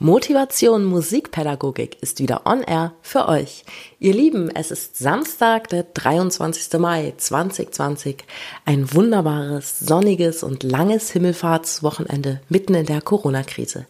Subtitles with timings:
[0.00, 3.64] Motivation Musikpädagogik ist wieder on air für euch.
[4.00, 6.80] Ihr Lieben, es ist Samstag, der 23.
[6.80, 8.24] Mai 2020.
[8.64, 13.86] Ein wunderbares, sonniges und langes Himmelfahrtswochenende mitten in der Corona-Krise.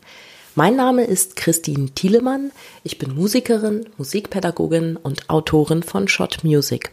[0.56, 2.52] Mein Name ist Christine Thielemann.
[2.84, 6.93] Ich bin Musikerin, Musikpädagogin und Autorin von Shot Music.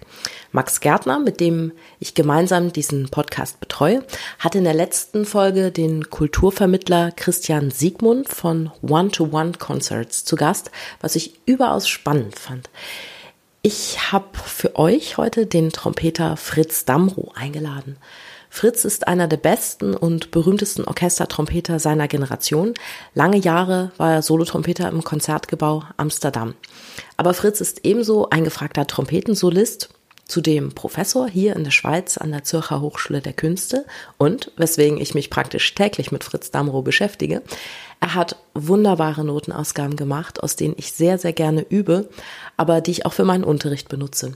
[0.51, 4.03] Max Gärtner, mit dem ich gemeinsam diesen Podcast betreue,
[4.39, 11.15] hat in der letzten Folge den Kulturvermittler Christian Siegmund von One-to-One Concerts zu Gast, was
[11.15, 12.67] ich überaus spannend fand.
[13.61, 17.97] Ich habe für euch heute den Trompeter Fritz Damrow eingeladen.
[18.53, 22.73] Fritz ist einer der besten und berühmtesten Orchestertrompeter seiner Generation.
[23.15, 26.53] Lange Jahre war er Solotrompeter im Konzertgebau Amsterdam.
[27.15, 29.89] Aber Fritz ist ebenso ein gefragter Trompetensolist,
[30.25, 33.85] zudem Professor hier in der Schweiz an der Zürcher Hochschule der Künste
[34.17, 37.41] und, weswegen ich mich praktisch täglich mit Fritz Damrow beschäftige,
[38.01, 42.09] er hat wunderbare Notenausgaben gemacht, aus denen ich sehr, sehr gerne übe,
[42.57, 44.33] aber die ich auch für meinen Unterricht benutze.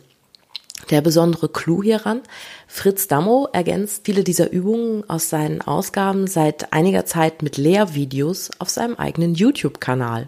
[0.90, 2.22] Der besondere Clou hieran,
[2.68, 8.70] Fritz Dammo ergänzt viele dieser Übungen aus seinen Ausgaben seit einiger Zeit mit Lehrvideos auf
[8.70, 10.28] seinem eigenen YouTube-Kanal.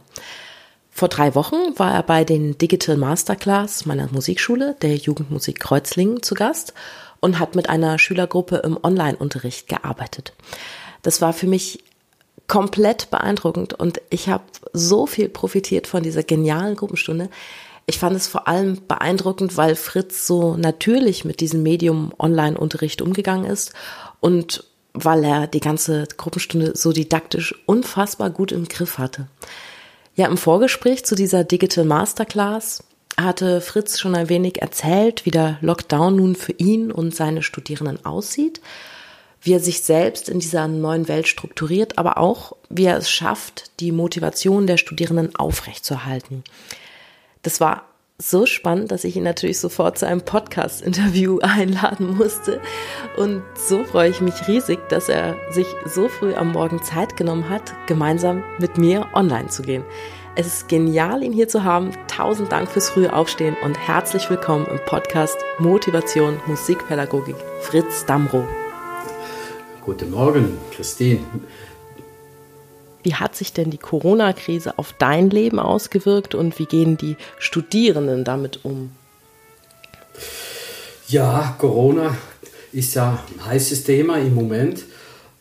[0.90, 6.34] Vor drei Wochen war er bei den Digital Masterclass meiner Musikschule, der Jugendmusik Kreuzlingen, zu
[6.34, 6.74] Gast
[7.20, 10.34] und hat mit einer Schülergruppe im Online-Unterricht gearbeitet.
[11.04, 11.84] Das war für mich
[12.48, 17.30] komplett beeindruckend und ich habe so viel profitiert von dieser genialen Gruppenstunde.
[17.90, 23.50] Ich fand es vor allem beeindruckend, weil Fritz so natürlich mit diesem Medium Online-Unterricht umgegangen
[23.50, 23.72] ist
[24.20, 29.28] und weil er die ganze Gruppenstunde so didaktisch unfassbar gut im Griff hatte.
[30.16, 32.84] Ja, im Vorgespräch zu dieser Digital Masterclass
[33.16, 38.06] hatte Fritz schon ein wenig erzählt, wie der Lockdown nun für ihn und seine Studierenden
[38.06, 38.60] aussieht,
[39.42, 43.72] wie er sich selbst in dieser neuen Welt strukturiert, aber auch, wie er es schafft,
[43.80, 46.44] die Motivation der Studierenden aufrechtzuerhalten.
[47.48, 47.84] Das war
[48.18, 52.60] so spannend, dass ich ihn natürlich sofort zu einem Podcast-Interview einladen musste.
[53.16, 57.48] Und so freue ich mich riesig, dass er sich so früh am Morgen Zeit genommen
[57.48, 59.86] hat, gemeinsam mit mir online zu gehen.
[60.36, 61.92] Es ist genial, ihn hier zu haben.
[62.10, 68.44] Tausend Dank fürs frühe Aufstehen und herzlich willkommen im Podcast Motivation Musikpädagogik Fritz Damrow.
[69.86, 71.22] Guten Morgen, Christine.
[73.08, 78.26] Wie hat sich denn die Corona-Krise auf dein Leben ausgewirkt und wie gehen die Studierenden
[78.26, 78.92] damit um?
[81.08, 82.18] Ja, Corona
[82.74, 84.84] ist ja ein heißes Thema im Moment.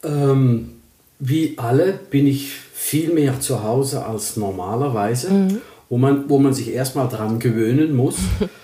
[0.05, 0.75] Ähm,
[1.19, 5.61] wie alle bin ich viel mehr zu Hause als normalerweise, mhm.
[5.89, 8.15] wo, man, wo man sich erstmal dran gewöhnen muss.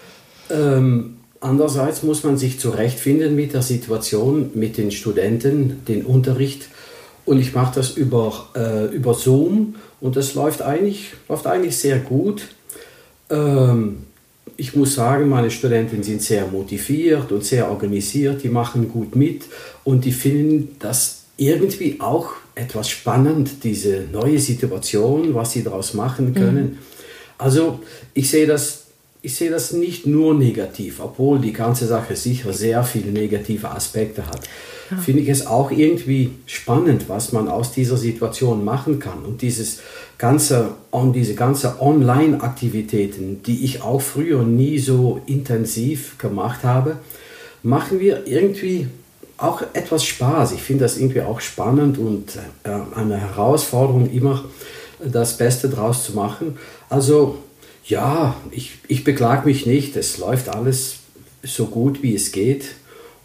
[0.49, 6.69] ähm, andererseits muss man sich zurechtfinden mit der Situation, mit den Studenten, den Unterricht
[7.25, 11.99] und ich mache das über, äh, über Zoom und das läuft eigentlich, läuft eigentlich sehr
[11.99, 12.49] gut.
[13.31, 14.05] Ähm,
[14.57, 19.45] ich muss sagen, meine Studenten sind sehr motiviert und sehr organisiert, die machen gut mit
[19.85, 26.31] und die finden das irgendwie auch etwas spannend, diese neue Situation, was sie daraus machen
[26.31, 26.35] mhm.
[26.35, 26.65] können.
[26.65, 26.79] Mhm.
[27.39, 27.81] Also
[28.15, 28.81] ich sehe das
[29.25, 34.27] ich sehe das nicht nur negativ, obwohl die ganze Sache sicher sehr viele negative Aspekte
[34.27, 34.41] hat
[35.01, 39.25] finde ich es auch irgendwie spannend, was man aus dieser Situation machen kann.
[39.25, 39.81] Und dieses
[40.19, 40.71] ganze,
[41.15, 46.99] diese ganze Online-Aktivitäten, die ich auch früher nie so intensiv gemacht habe,
[47.63, 48.89] machen wir irgendwie
[49.37, 50.53] auch etwas Spaß.
[50.53, 54.45] Ich finde das irgendwie auch spannend und äh, eine Herausforderung, immer
[55.05, 56.59] das Beste draus zu machen.
[56.89, 57.39] Also
[57.85, 59.97] ja, ich, ich beklage mich nicht.
[59.97, 60.97] Es läuft alles
[61.43, 62.77] so gut, wie es geht.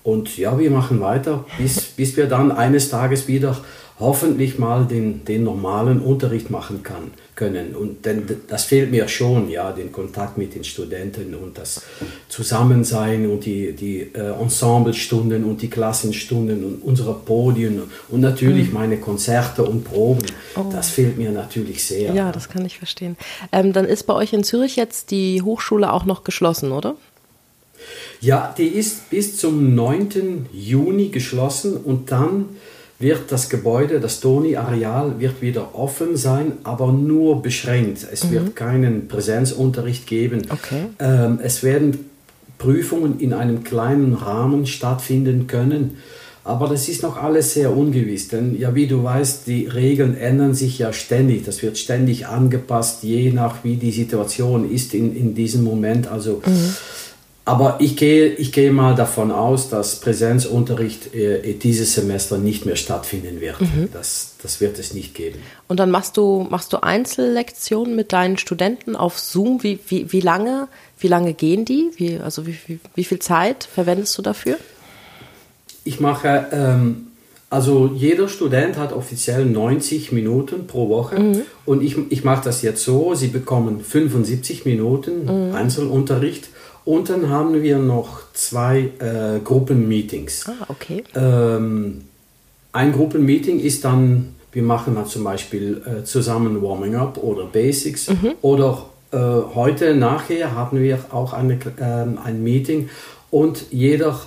[0.08, 3.58] Und ja, wir machen weiter, bis, bis wir dann eines Tages wieder
[4.00, 7.76] hoffentlich mal den, den normalen Unterricht machen kann, können.
[7.76, 11.82] Und denn das fehlt mir schon, ja, den Kontakt mit den Studenten und das
[12.30, 18.76] Zusammensein und die, die äh, Ensemblestunden und die Klassenstunden und unsere Podien und natürlich mhm.
[18.76, 20.26] meine Konzerte und Proben.
[20.56, 20.70] Oh.
[20.72, 22.14] Das fehlt mir natürlich sehr.
[22.14, 23.18] Ja, das kann ich verstehen.
[23.52, 26.96] Ähm, dann ist bei euch in Zürich jetzt die Hochschule auch noch geschlossen, oder?
[28.20, 30.48] Ja, die ist bis zum 9.
[30.52, 32.46] Juni geschlossen und dann
[33.00, 38.08] wird das Gebäude, das Toni-Areal, wird wieder offen sein, aber nur beschränkt.
[38.12, 38.32] Es mhm.
[38.32, 40.48] wird keinen Präsenzunterricht geben.
[40.50, 40.88] Okay.
[41.00, 42.10] Ähm, es werden
[42.58, 45.98] Prüfungen in einem kleinen Rahmen stattfinden können.
[46.44, 50.54] Aber das ist noch alles sehr ungewiss, denn ja, wie du weißt, die Regeln ändern
[50.54, 51.44] sich ja ständig.
[51.44, 56.08] Das wird ständig angepasst, je nach wie die Situation ist in, in diesem Moment.
[56.08, 56.74] Also mhm
[57.48, 62.76] aber ich gehe, ich gehe mal davon aus, dass Präsenzunterricht äh, dieses Semester nicht mehr
[62.76, 63.62] stattfinden wird.
[63.62, 63.88] Mhm.
[63.94, 65.40] Das, das wird es nicht geben.
[65.70, 69.64] Und dann machst du, machst du Einzellektionen mit deinen Studenten auf Zoom.
[69.64, 70.68] Wie, wie, wie, lange,
[71.00, 71.90] wie lange gehen die?
[71.96, 74.58] Wie, also wie, wie, wie viel Zeit verwendest du dafür?
[75.86, 77.08] Ich mache, ähm,
[77.50, 81.42] also jeder Student hat offiziell 90 Minuten pro Woche mhm.
[81.66, 85.56] und ich, ich mache das jetzt so, sie bekommen 75 Minuten mhm.
[85.56, 86.50] Einzelunterricht
[86.88, 90.48] und dann haben wir noch zwei äh, Gruppenmeetings.
[90.48, 91.04] Ah, okay.
[91.16, 92.06] Ähm,
[92.72, 98.10] ein Gruppenmeeting ist dann, wir machen dann zum Beispiel äh, zusammen Warming Up oder Basics.
[98.10, 98.36] Mhm.
[98.42, 102.88] Oder äh, heute nachher haben wir auch eine, ähm, ein Meeting
[103.32, 104.18] und jeder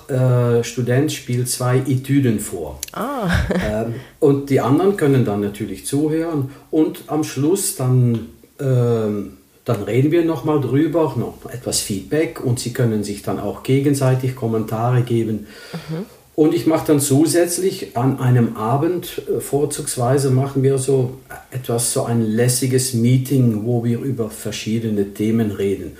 [0.59, 2.79] äh, Student spielt zwei Etüden vor.
[2.93, 3.27] Ah.
[3.55, 8.27] ähm, und die anderen können dann natürlich zuhören und am Schluss dann
[8.59, 13.63] ähm, dann reden wir nochmal drüber, noch etwas Feedback und Sie können sich dann auch
[13.63, 15.47] gegenseitig Kommentare geben.
[15.73, 16.05] Mhm.
[16.33, 21.17] Und ich mache dann zusätzlich an einem Abend, äh, vorzugsweise machen wir so
[21.51, 25.97] etwas, so ein lässiges Meeting, wo wir über verschiedene Themen reden.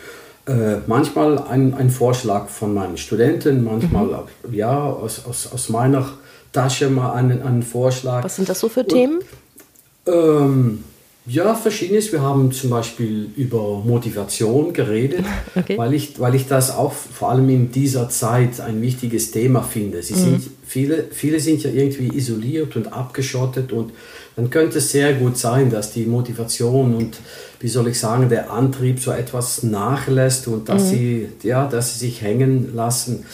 [0.47, 4.53] Äh, manchmal ein, ein Vorschlag von meinen Studenten, manchmal mhm.
[4.53, 6.09] ja aus, aus, aus meiner
[6.51, 8.23] Tasche mal einen, einen Vorschlag.
[8.23, 9.19] Was sind das so für Themen?
[10.07, 10.83] ähm,
[11.31, 12.11] ja, verschiedenes.
[12.11, 15.25] Wir haben zum Beispiel über Motivation geredet,
[15.55, 15.77] okay.
[15.77, 20.03] weil, ich, weil ich das auch vor allem in dieser Zeit ein wichtiges Thema finde.
[20.03, 20.17] Sie mhm.
[20.17, 23.91] sind, viele, viele sind ja irgendwie isoliert und abgeschottet und
[24.35, 27.17] dann könnte es sehr gut sein, dass die Motivation und
[27.59, 30.87] wie soll ich sagen, der Antrieb so etwas nachlässt und dass, mhm.
[30.87, 33.25] sie, ja, dass sie sich hängen lassen.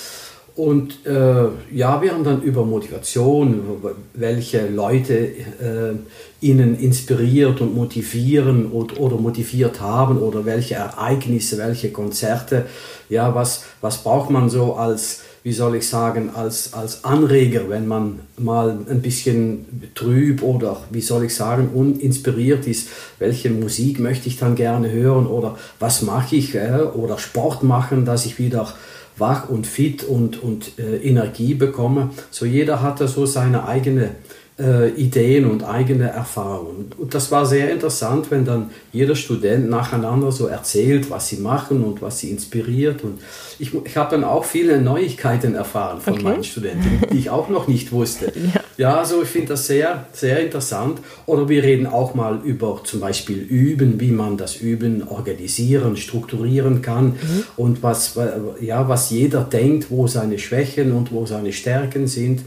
[0.56, 3.78] Und äh, ja, wir haben dann über Motivation,
[4.16, 5.94] welche Leute äh,
[6.42, 12.66] ihnen inspiriert und motivieren und, oder motiviert haben oder welche Ereignisse, welche Konzerte,
[13.10, 17.88] ja, was, was braucht man so als, wie soll ich sagen, als, als Anreger, wenn
[17.88, 24.28] man mal ein bisschen trüb oder, wie soll ich sagen, uninspiriert ist, welche Musik möchte
[24.28, 28.72] ich dann gerne hören oder was mache ich äh, oder Sport machen, dass ich wieder
[29.18, 32.12] wach und fit und, und äh, Energie bekomme.
[32.30, 34.12] So jeder hatte so seine eigene
[34.59, 36.92] äh, Ideen und eigene Erfahrungen.
[36.98, 41.83] Und das war sehr interessant, wenn dann jeder Student nacheinander so erzählt, was sie machen
[41.83, 43.04] und was sie inspiriert.
[43.04, 43.19] Und
[43.59, 46.24] ich, ich habe dann auch viele Neuigkeiten erfahren von okay.
[46.24, 48.31] meinen Studenten, die ich auch noch nicht wusste.
[48.54, 48.62] ja.
[48.77, 51.01] ja, also ich finde das sehr, sehr interessant.
[51.27, 56.81] Oder wir reden auch mal über zum Beispiel Üben, wie man das Üben organisieren, strukturieren
[56.81, 57.44] kann mhm.
[57.57, 58.18] und was,
[58.60, 62.42] ja, was jeder denkt, wo seine Schwächen und wo seine Stärken sind.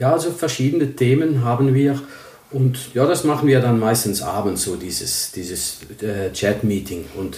[0.00, 2.00] Ja, also verschiedene Themen haben wir.
[2.50, 7.04] Und ja, das machen wir dann meistens abends, so dieses, dieses äh, Chat-Meeting.
[7.16, 7.36] Und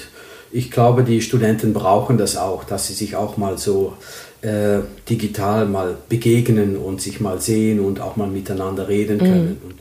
[0.53, 3.95] ich glaube, die Studenten brauchen das auch, dass sie sich auch mal so
[4.43, 4.79] äh,
[5.11, 9.21] digital mal begegnen und sich mal sehen und auch mal miteinander reden mhm.
[9.21, 9.59] können.
[9.61, 9.71] Mhm.
[9.71, 9.75] Und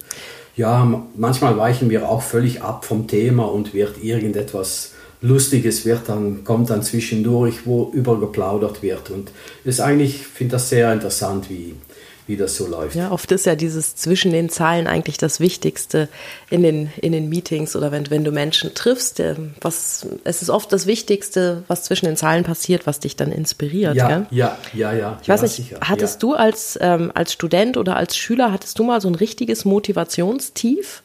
[0.58, 4.92] ja, manchmal weichen wir auch völlig ab vom Thema und wird irgendetwas
[5.22, 9.12] Lustiges wird dann, kommt dann zwischendurch, wo übergeplaudert wird.
[9.12, 9.32] Und
[9.64, 11.76] ist eigentlich, finde das sehr interessant, wie,
[12.28, 12.96] wie das so läuft.
[12.96, 16.08] Ja, oft ist ja dieses zwischen den Zeilen eigentlich das Wichtigste
[16.50, 19.22] in den, in den Meetings oder wenn, wenn du Menschen triffst.
[19.60, 23.96] Was, es ist oft das Wichtigste, was zwischen den Zeilen passiert, was dich dann inspiriert.
[23.96, 24.26] Ja, gell?
[24.32, 25.20] ja, ja, ja.
[25.22, 26.30] Ich weiß nicht, sicher, hattest ja.
[26.30, 31.04] du als, ähm, als Student oder als Schüler, hattest du mal so ein richtiges Motivationstief?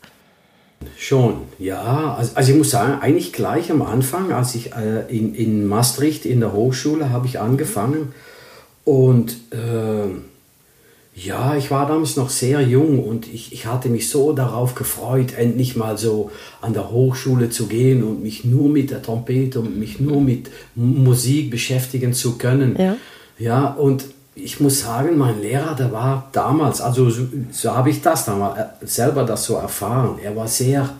[0.98, 2.14] Schon, ja.
[2.18, 6.26] Also, also, ich muss sagen, eigentlich gleich am Anfang, als ich äh, in, in Maastricht
[6.26, 8.14] in der Hochschule habe ich angefangen
[8.84, 10.08] und äh,
[11.18, 15.32] ja, ich war damals noch sehr jung und ich, ich hatte mich so darauf gefreut,
[15.34, 16.30] endlich mal so
[16.60, 20.50] an der Hochschule zu gehen und mich nur mit der Trompete und mich nur mit
[20.74, 22.76] Musik beschäftigen zu können.
[22.78, 22.96] Ja,
[23.38, 24.04] ja und
[24.34, 28.58] ich muss sagen, mein Lehrer, der war damals, also so, so habe ich das damals
[28.58, 30.18] äh, selber das so erfahren.
[30.22, 30.90] Er war sehr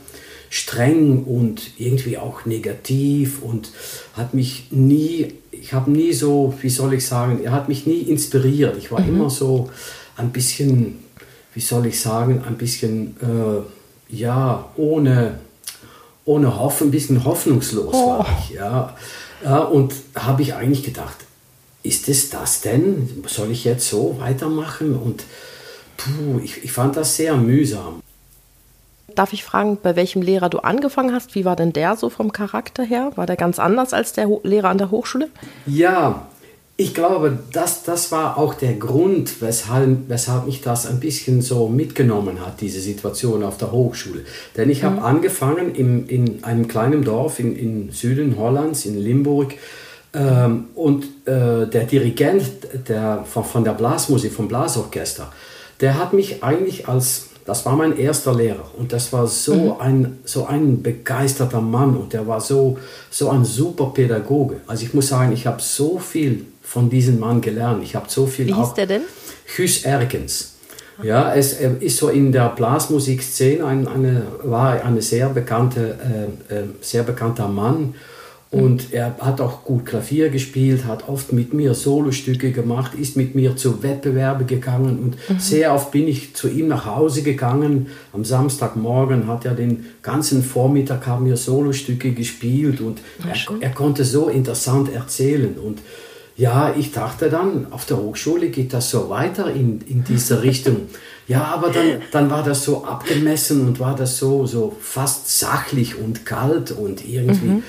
[0.49, 3.71] streng und irgendwie auch negativ und
[4.15, 8.01] hat mich nie, ich habe nie so, wie soll ich sagen, er hat mich nie
[8.01, 8.79] inspiriert.
[8.79, 9.09] Ich war mhm.
[9.09, 9.69] immer so
[10.17, 11.05] ein bisschen,
[11.55, 15.39] wie soll ich sagen, ein bisschen, äh, ja, ohne,
[16.25, 18.19] ohne Hoffnung, ein bisschen hoffnungslos oh.
[18.19, 18.57] war ich.
[18.57, 18.97] Ja.
[19.45, 21.17] ja und habe ich eigentlich gedacht,
[21.83, 23.25] ist es das denn?
[23.27, 24.97] Soll ich jetzt so weitermachen?
[24.97, 25.25] Und
[25.97, 28.03] puh, ich, ich fand das sehr mühsam.
[29.15, 31.35] Darf ich fragen, bei welchem Lehrer du angefangen hast?
[31.35, 33.13] Wie war denn der so vom Charakter her?
[33.15, 35.31] War der ganz anders als der Ho Lehrer an der Hochschule?
[35.65, 36.27] Ja,
[36.77, 41.69] ich glaube, das, das war auch der Grund, weshalb, weshalb mich das ein bisschen so
[41.69, 44.23] mitgenommen hat, diese Situation auf der Hochschule.
[44.57, 44.87] Denn ich mhm.
[44.87, 49.55] habe angefangen im, in einem kleinen Dorf in, in Süden Hollands, in Limburg,
[50.15, 52.43] Ähm, und äh, der Dirigent
[52.89, 55.31] der, von, von der Blasmusik, vom Blasorchester,
[55.81, 59.81] der hat mich eigentlich als, das war mein erster Lehrer und das war so, mhm.
[59.81, 62.79] ein, so ein begeisterter Mann und der war so,
[63.11, 64.61] so ein super Pädagoge.
[64.67, 67.83] Also ich muss sagen, ich habe so viel von diesem Mann gelernt.
[67.83, 69.03] Ich habe so viel Wie hieß der denn?
[69.45, 70.53] Hüs Ergens.
[71.03, 75.99] Ja, es ist so in der Blasmusikszene ein, eine, war eine sehr bekannte,
[76.51, 77.95] äh, äh, sehr bekannter Mann
[78.51, 83.35] und er hat auch gut Klavier gespielt, hat oft mit mir Solostücke gemacht, ist mit
[83.35, 85.41] mir zu Wettbewerben gegangen und mhm.
[85.41, 87.89] sehr oft bin ich zu ihm nach Hause gegangen.
[88.13, 94.05] Am Samstagmorgen hat er den ganzen Vormittag haben wir Solostücke gespielt und er, er, konnte
[94.05, 95.81] so interessant erzählen und
[96.37, 100.89] ja, ich dachte dann, auf der Hochschule geht das so weiter in, in diese Richtung.
[101.29, 105.99] Ja, aber dann, dann war das so abgemessen und war das so, so fast sachlich
[105.99, 107.47] und kalt und irgendwie.
[107.47, 107.63] Mhm.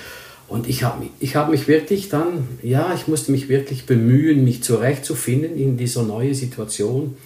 [0.47, 4.63] Und ich habe ich hab mich wirklich dann, ja, ich musste mich wirklich bemühen, mich
[4.63, 7.17] zurechtzufinden in dieser neuen Situation.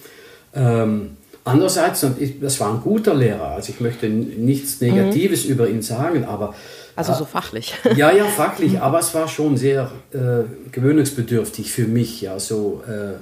[0.54, 1.10] Ähm,
[1.44, 4.88] andererseits, und ich, das war ein guter Lehrer, also ich möchte nichts mhm.
[4.88, 5.50] Negatives mhm.
[5.50, 6.54] über ihn sagen, aber...
[6.96, 7.74] Also so fachlich.
[7.96, 12.82] Ja, ja, fachlich, aber es war schon sehr äh, gewöhnungsbedürftig für mich, ja, so...
[12.86, 13.20] Äh,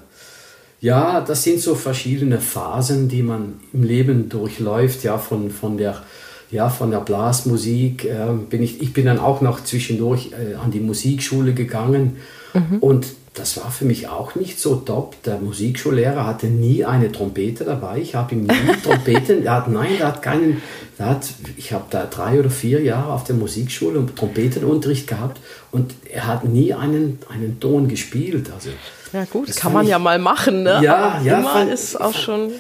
[0.83, 6.03] ja, das sind so verschiedene Phasen, die man im Leben durchläuft, ja, von, von der
[6.51, 10.71] ja, von der Blasmusik äh, bin ich, ich bin dann auch noch zwischendurch äh, an
[10.71, 12.17] die Musikschule gegangen
[12.55, 12.79] mhm.
[12.79, 15.23] und das war für mich auch nicht so top.
[15.23, 17.99] Der Musikschullehrer hatte nie eine Trompete dabei.
[17.99, 18.53] Ich habe ihm nie
[18.85, 20.61] Trompeten, er hat, nein, der hat keinen,
[20.99, 25.41] der hat, ich habe da drei oder vier Jahre auf der Musikschule Trompetenunterricht gehabt
[25.73, 28.51] und er hat nie einen, einen Ton gespielt.
[28.53, 28.71] Also
[29.13, 30.81] ja gut, das kann man ich, ja mal machen, ne?
[30.83, 31.43] Ja, Aber ja.
[31.43, 32.53] Fand, ist auch schon.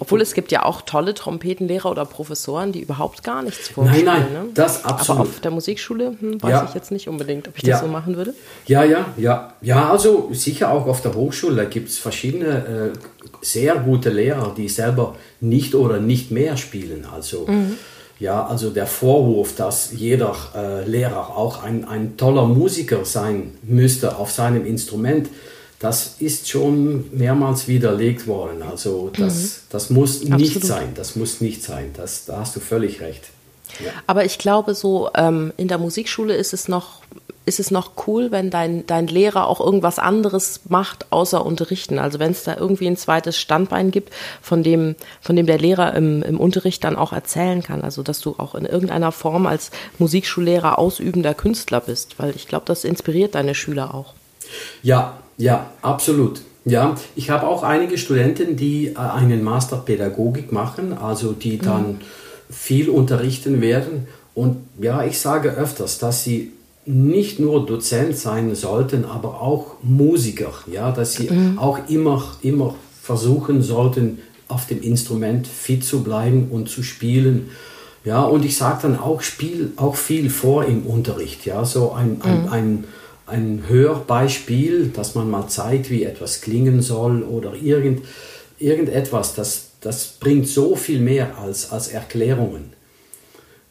[0.00, 4.04] Obwohl es gibt ja auch tolle Trompetenlehrer oder Professoren, die überhaupt gar nichts vorstellen.
[4.04, 4.48] Nein, nein, ne?
[4.54, 5.20] das absolut.
[5.20, 6.64] Aber auf der Musikschule hm, weiß ja.
[6.68, 7.72] ich jetzt nicht unbedingt, ob ich ja.
[7.74, 8.34] das so machen würde.
[8.66, 9.52] Ja, ja, ja.
[9.60, 12.98] Ja, also sicher auch auf der Hochschule gibt es verschiedene äh,
[13.40, 17.06] sehr gute Lehrer, die selber nicht oder nicht mehr spielen.
[17.12, 17.76] Also mhm.
[18.22, 24.16] Ja, also der Vorwurf, dass jeder äh, Lehrer auch ein, ein toller Musiker sein müsste
[24.16, 25.28] auf seinem Instrument,
[25.80, 28.62] das ist schon mehrmals widerlegt worden.
[28.62, 29.48] Also das, mhm.
[29.70, 30.64] das muss nicht Absolut.
[30.64, 31.90] sein, das muss nicht sein.
[31.96, 33.24] Das, da hast du völlig recht.
[34.06, 37.02] Aber ich glaube, so ähm, in der Musikschule ist es noch
[37.44, 41.98] ist es noch cool, wenn dein, dein Lehrer auch irgendwas anderes macht, außer unterrichten.
[41.98, 45.94] Also wenn es da irgendwie ein zweites Standbein gibt, von dem, von dem der Lehrer
[45.94, 47.82] im, im Unterricht dann auch erzählen kann.
[47.82, 52.18] Also dass du auch in irgendeiner Form als Musikschullehrer ausübender Künstler bist.
[52.18, 54.14] Weil ich glaube, das inspiriert deine Schüler auch.
[54.82, 56.42] Ja, ja, absolut.
[56.64, 61.94] Ja, ich habe auch einige Studenten, die äh, einen Master Pädagogik machen, also die dann
[61.94, 62.00] mhm.
[62.52, 64.06] Viel unterrichten werden.
[64.34, 66.52] Und ja, ich sage öfters, dass sie
[66.84, 71.58] nicht nur Dozent sein sollten, aber auch Musiker, ja, dass sie mhm.
[71.58, 74.18] auch immer, immer versuchen sollten,
[74.48, 77.50] auf dem Instrument fit zu bleiben und zu spielen.
[78.04, 82.20] Ja, und ich sage dann auch, spiel auch viel vor im Unterricht, ja, so ein,
[82.22, 82.48] ein, mhm.
[82.48, 82.84] ein
[83.32, 88.02] ein Hörbeispiel, dass man mal zeigt, wie etwas klingen soll oder irgend,
[88.58, 92.72] irgendetwas, das, das bringt so viel mehr als, als Erklärungen.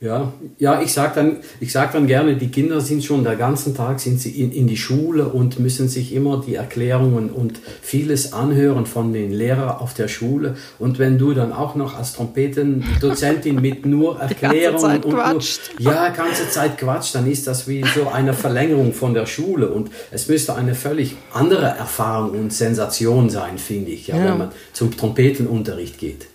[0.01, 3.99] Ja, ja ich sage dann, sag dann gerne, die Kinder sind schon den ganzen Tag
[3.99, 8.87] sind sie in, in die Schule und müssen sich immer die Erklärungen und vieles anhören
[8.87, 10.57] von den Lehrern auf der Schule.
[10.79, 15.39] Und wenn du dann auch noch als Trompetendozentin mit nur Erklärungen und nur,
[15.77, 19.69] ja, ganze Zeit quatscht, dann ist das wie so eine Verlängerung von der Schule.
[19.69, 24.31] Und es müsste eine völlig andere Erfahrung und Sensation sein, finde ich, ja, ja.
[24.31, 26.30] wenn man zum Trompetenunterricht geht.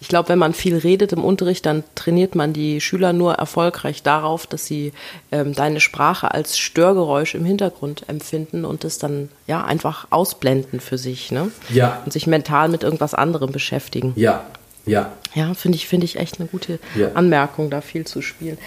[0.00, 4.02] Ich glaube, wenn man viel redet im Unterricht, dann trainiert man die Schüler nur erfolgreich
[4.02, 4.92] darauf, dass sie
[5.30, 10.96] ähm, deine Sprache als Störgeräusch im Hintergrund empfinden und das dann ja einfach ausblenden für
[10.96, 11.50] sich, ne?
[11.68, 12.00] Ja.
[12.04, 14.14] Und sich mental mit irgendwas anderem beschäftigen.
[14.16, 14.44] Ja,
[14.86, 15.12] ja.
[15.34, 17.12] Ja, finde ich, finde ich echt eine gute ja.
[17.12, 18.58] Anmerkung, da viel zu spielen.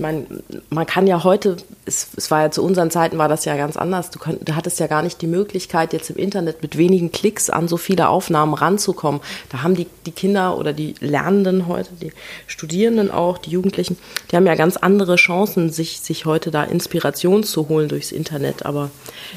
[0.00, 0.24] Ich meine,
[0.70, 3.76] man kann ja heute, es, es, war ja zu unseren Zeiten war das ja ganz
[3.76, 4.08] anders.
[4.08, 7.50] Du, könnt, du hattest ja gar nicht die Möglichkeit, jetzt im Internet mit wenigen Klicks
[7.50, 9.20] an so viele Aufnahmen ranzukommen.
[9.50, 12.12] Da haben die, die Kinder oder die Lernenden heute, die
[12.46, 13.98] Studierenden auch, die Jugendlichen,
[14.30, 18.64] die haben ja ganz andere Chancen, sich, sich heute da Inspiration zu holen durchs Internet.
[18.64, 18.90] Aber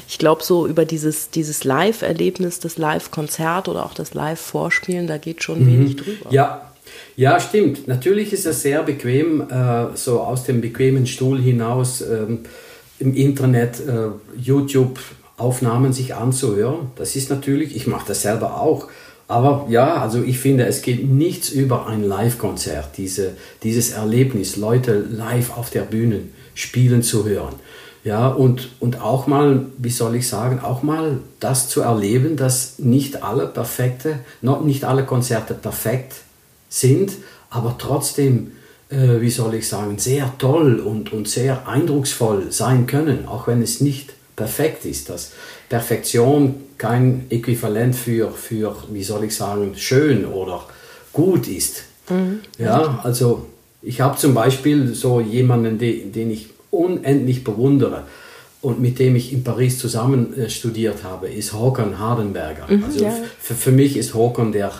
[0.08, 5.42] ich glaube, so über dieses, dieses Live-Erlebnis, das Live-Konzert oder auch das Live-Vorspielen, da geht
[5.42, 5.66] schon mhm.
[5.66, 6.30] wenig drüber.
[6.30, 6.73] Ja,
[7.16, 7.86] ja, stimmt.
[7.86, 12.40] Natürlich ist es sehr bequem, äh, so aus dem bequemen Stuhl hinaus ähm,
[12.98, 16.90] im Internet äh, YouTube-Aufnahmen sich anzuhören.
[16.96, 18.88] Das ist natürlich, ich mache das selber auch.
[19.26, 23.32] Aber ja, also ich finde, es geht nichts über ein Live-Konzert, diese,
[23.62, 26.20] dieses Erlebnis, Leute live auf der Bühne
[26.54, 27.54] spielen zu hören.
[28.04, 32.78] Ja, und, und auch mal, wie soll ich sagen, auch mal das zu erleben, dass
[32.78, 36.23] nicht alle perfekte, noch nicht alle Konzerte perfekt
[36.74, 37.12] sind,
[37.50, 38.52] aber trotzdem,
[38.90, 43.62] äh, wie soll ich sagen, sehr toll und, und sehr eindrucksvoll sein können, auch wenn
[43.62, 45.08] es nicht perfekt ist.
[45.08, 45.32] Dass
[45.68, 50.66] Perfektion kein Äquivalent für, für wie soll ich sagen, schön oder
[51.12, 51.84] gut ist.
[52.10, 52.40] Mhm.
[52.58, 53.46] Ja, also
[53.80, 58.02] ich habe zum Beispiel so jemanden, den, den ich unendlich bewundere
[58.62, 62.66] und mit dem ich in Paris zusammen äh, studiert habe, ist Håkan Hardenberger.
[62.68, 63.14] Mhm, also ja.
[63.40, 64.72] für, für mich ist Håkan der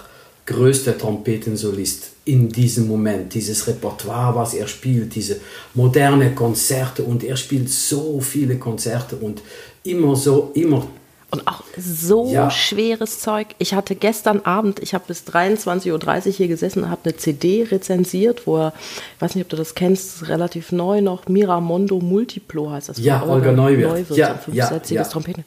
[0.47, 3.35] größte Trompetensolist in diesem Moment.
[3.35, 5.41] Dieses Repertoire, was er spielt, diese
[5.75, 9.43] moderne Konzerte und er spielt so viele Konzerte und
[9.83, 10.87] immer so, immer
[11.35, 12.49] und auch so ja.
[12.49, 13.49] schweres Zeug.
[13.59, 17.65] Ich hatte gestern Abend, ich habe bis 23.30 Uhr hier gesessen und habe eine CD
[17.65, 18.73] rezensiert, wo er,
[19.17, 22.99] ich weiß nicht, ob du das kennst, relativ neu noch, Miramondo Multiplo heißt das.
[22.99, 23.91] Ja, Olga Neuwirth.
[23.91, 25.03] Neuwirth ja, ja, ja.
[25.03, 25.45] Trompeten.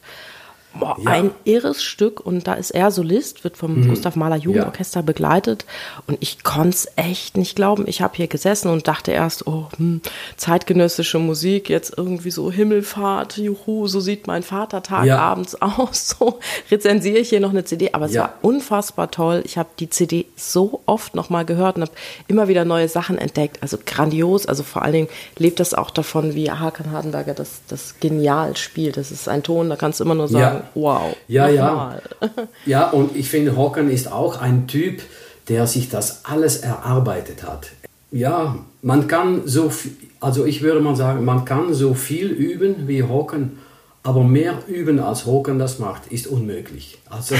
[0.78, 1.10] Boah, ja.
[1.10, 3.88] Ein irres Stück und da ist er Solist, wird vom mhm.
[3.88, 5.06] Gustav Mahler Jugendorchester ja.
[5.06, 5.64] begleitet
[6.06, 7.84] und ich konnte es echt nicht glauben.
[7.86, 10.00] Ich habe hier gesessen und dachte erst, oh, hm,
[10.36, 15.18] zeitgenössische Musik, jetzt irgendwie so Himmelfahrt, juhu, so sieht mein Vatertag ja.
[15.18, 16.16] abends aus.
[16.18, 16.38] So
[16.70, 19.42] rezensiere ich hier noch eine CD, aber es war unfassbar toll.
[19.44, 21.92] Ich habe die CD so oft nochmal gehört und habe
[22.28, 23.58] immer wieder neue Sachen entdeckt.
[23.62, 27.96] Also grandios, also vor allen Dingen lebt das auch davon, wie Hakan Hardenberger das, das
[28.00, 28.96] genial spielt.
[28.96, 31.16] Das ist ein Ton, da kannst du immer nur sagen, wow.
[31.26, 31.98] Ja, ja.
[32.66, 35.02] Ja, und ich finde, Hocken ist auch ein Typ,
[35.48, 37.70] der sich das alles erarbeitet hat.
[38.10, 42.88] Ja, man kann so viel, also ich würde mal sagen, man kann so viel üben
[42.88, 43.58] wie Hocken,
[44.02, 46.98] aber mehr üben als Hocken das macht, ist unmöglich.
[47.10, 47.34] Also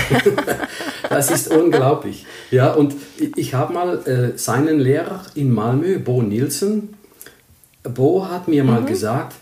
[1.08, 2.26] das ist unglaublich.
[2.50, 2.94] Ja, und
[3.36, 6.94] ich habe mal äh, seinen Lehrer in Malmö, Bo Nielsen,
[7.82, 8.70] Bo hat mir mhm.
[8.70, 9.34] mal gesagt,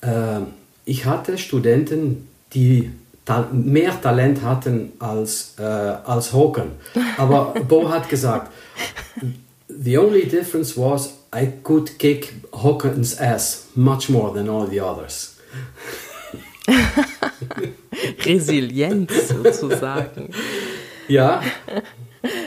[0.00, 0.40] äh,
[0.84, 2.90] ich hatte Studenten, die
[3.52, 6.72] mehr Talent hatten als, äh, als Hocken.
[7.16, 8.52] Aber Bo hat gesagt,
[9.68, 15.36] the only difference was I could kick Hawkins ass much more than all the others.
[18.24, 20.30] Resilienz sozusagen.
[21.08, 21.42] Ja,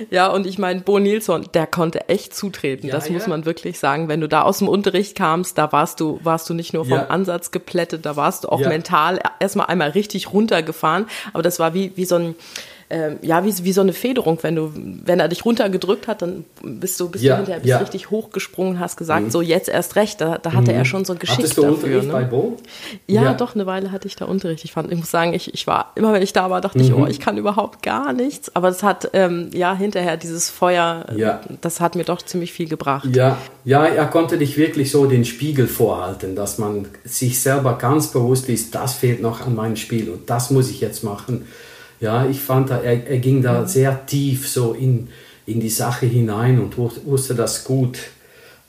[0.09, 2.87] ja, und ich meine, Bo Nilsson, der konnte echt zutreten.
[2.87, 4.07] Ja, das muss man wirklich sagen.
[4.07, 6.97] Wenn du da aus dem Unterricht kamst, da warst du, warst du nicht nur vom
[6.97, 7.07] ja.
[7.07, 11.07] Ansatz geplättet, da warst du auch mental erstmal einmal richtig runtergefahren.
[11.33, 12.35] Aber das war wie, wie so ein,
[12.89, 16.45] ähm, ja, wie, wie so eine Federung, wenn du, wenn er dich runtergedrückt hat, dann
[16.61, 17.77] bist du, bist ja, du hinterher bist ja.
[17.79, 19.31] richtig hochgesprungen, hast gesagt, mhm.
[19.31, 20.77] so jetzt erst recht, da, da hatte mhm.
[20.77, 21.75] er schon so ein Geschick Hattest du dafür.
[21.75, 22.13] Unterricht ne?
[22.13, 22.57] bei Bo?
[23.07, 24.63] Ja, ja, doch, eine Weile hatte ich da Unterricht.
[24.65, 26.83] Ich fand, ich muss sagen, ich, ich war, immer wenn ich da war, dachte mhm.
[26.83, 28.55] ich, oh, ich kann überhaupt gar nichts.
[28.55, 31.41] Aber es hat, ähm, ja, hinterher dieses Feuer, ja.
[31.61, 33.09] das hat mir doch ziemlich viel gebracht.
[33.15, 38.11] Ja, ja, er konnte dich wirklich so den Spiegel vorhalten, dass man sich selber ganz
[38.11, 41.47] bewusst ist, das fehlt noch an meinem Spiel und das muss ich jetzt machen
[42.05, 45.07] ja, ich fand, er, er ging da sehr tief so in,
[45.47, 47.97] in die Sache hinein und wusste das gut,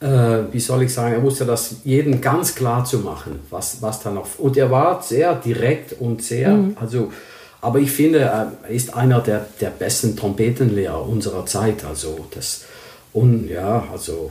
[0.01, 4.03] äh, wie soll ich sagen, er wusste das jedem ganz klar zu machen, was, was
[4.03, 4.39] da noch.
[4.39, 6.77] Und er war sehr direkt und sehr, mhm.
[6.81, 7.13] also,
[7.61, 11.85] aber ich finde, er ist einer der, der besten Trompetenlehrer unserer Zeit.
[11.85, 12.65] Also, das,
[13.13, 14.31] und ja, also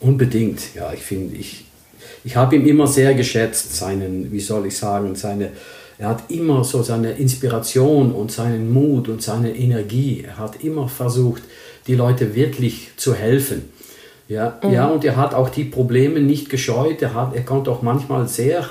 [0.00, 1.66] unbedingt, ja, ich finde, ich,
[2.24, 5.50] ich habe ihn immer sehr geschätzt, seinen, wie soll ich sagen, seine
[6.00, 10.24] er hat immer so seine Inspiration und seinen Mut und seine Energie.
[10.26, 11.42] Er hat immer versucht,
[11.86, 13.68] die Leute wirklich zu helfen.
[14.26, 14.72] Ja, mhm.
[14.72, 17.02] ja und er hat auch die Probleme nicht gescheut.
[17.02, 18.64] Er, hat, er konnte auch manchmal sehr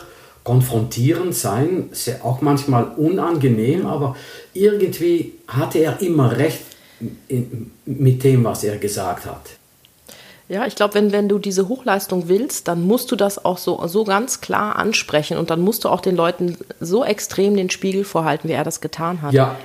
[0.44, 4.16] konfrontierend sein, sehr, auch manchmal unangenehm, aber
[4.56, 6.64] irgendwie hatte er immer recht
[7.28, 9.59] in, mit dem, was er gesagt hat.
[10.50, 13.86] Ja, ich glaube, wenn, wenn du diese Hochleistung willst, dann musst du das auch so,
[13.86, 18.04] so ganz klar ansprechen und dann musst du auch den Leuten so extrem den Spiegel
[18.04, 19.34] vorhalten, wie er das getan hat.
[19.34, 19.56] Ja.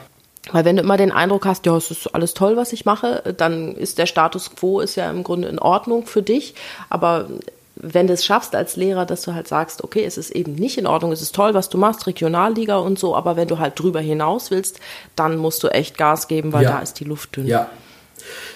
[0.53, 3.35] Weil wenn du immer den Eindruck hast, ja, es ist alles toll, was ich mache,
[3.35, 6.55] dann ist der Status quo ist ja im Grunde in Ordnung für dich.
[6.91, 7.29] Aber
[7.77, 10.77] wenn du es schaffst als Lehrer, dass du halt sagst, okay, es ist eben nicht
[10.77, 13.81] in Ordnung, es ist toll, was du machst, Regionalliga und so, aber wenn du halt
[13.81, 14.81] drüber hinaus willst,
[15.17, 16.73] dann musst du echt Gas geben, weil ja.
[16.73, 17.47] da ist die Luft dünn.
[17.47, 17.71] Ja,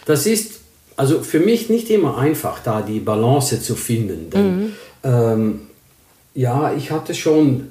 [0.05, 0.58] das ist
[0.99, 4.31] also für mich nicht immer einfach, da die Balance zu finden.
[4.31, 4.73] Denn, mhm.
[5.05, 5.61] ähm,
[6.35, 7.69] ja, ich hatte schon,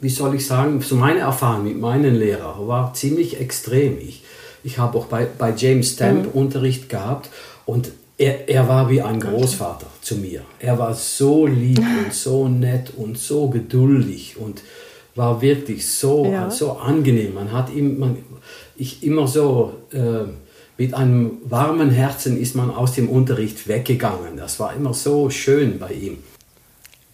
[0.00, 3.98] wie soll ich sagen, so meine Erfahrung mit meinen Lehrern war ziemlich extrem.
[3.98, 4.22] Ich,
[4.64, 6.40] ich habe auch bei, bei James Stamp mhm.
[6.40, 7.28] Unterricht gehabt
[7.66, 10.40] und er, er war wie ein Großvater zu mir.
[10.58, 14.62] Er war so lieb und so nett und so geduldig und
[15.14, 16.50] war wirklich so, ja.
[16.50, 17.34] so angenehm.
[17.34, 18.16] Man hat ihm, man,
[18.74, 19.74] ich immer so...
[19.92, 20.32] Äh,
[20.80, 24.38] mit einem warmen Herzen ist man aus dem Unterricht weggegangen.
[24.38, 26.16] Das war immer so schön bei ihm.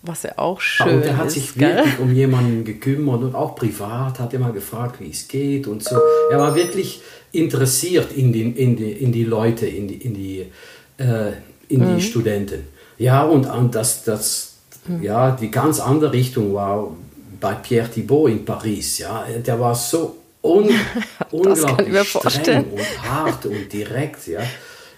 [0.03, 0.95] Was ja auch schön ist.
[0.95, 1.75] Und er hat ist, sich gell?
[1.75, 5.83] wirklich um jemanden gekümmert und auch privat hat er mal gefragt, wie es geht und
[5.83, 5.97] so.
[6.31, 7.03] Er war wirklich
[7.33, 10.47] interessiert in die, in die, in die Leute, in die, in die,
[10.99, 11.33] äh,
[11.69, 12.01] in die mhm.
[12.01, 12.69] Studenten.
[12.99, 15.03] Ja, und, und das, das, mhm.
[15.03, 16.97] ja, die ganz andere Richtung war
[17.41, 18.99] bei Pierre Thibault in Paris.
[18.99, 20.71] Ja, der war so un
[21.31, 24.27] unglaublich streng und hart und direkt.
[24.27, 24.41] Ja,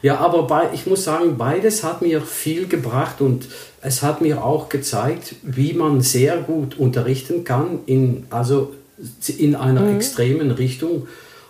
[0.03, 3.47] ja aber bei, ich muss sagen, beides hat mir viel gebracht und
[3.81, 8.75] es hat mir auch gezeigt, wie man sehr gut unterrichten kann, in, also
[9.39, 9.97] in einer mhm.
[9.97, 11.07] extremen Richtung.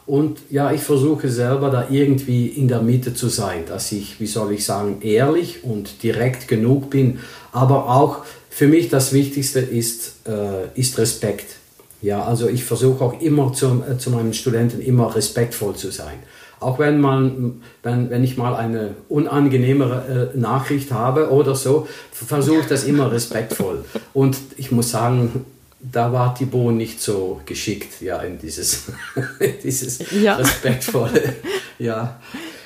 [0.06, 4.26] Und ja, ich versuche selber da irgendwie in der Mitte zu sein, dass ich, wie
[4.26, 7.18] soll ich sagen, ehrlich und direkt genug bin.
[7.52, 11.57] Aber auch für mich das Wichtigste ist, äh, ist Respekt.
[12.00, 16.18] Ja, also ich versuche auch immer zu, äh, zu meinen Studenten immer respektvoll zu sein.
[16.60, 22.60] Auch wenn, man, wenn, wenn ich mal eine unangenehmere äh, Nachricht habe oder so, versuche
[22.60, 23.84] ich das immer respektvoll.
[24.12, 25.44] Und ich muss sagen,
[25.80, 28.84] da war Thibaut nicht so geschickt, ja, in dieses,
[29.62, 30.34] dieses ja.
[30.36, 31.34] respektvolle,
[31.78, 32.20] ja.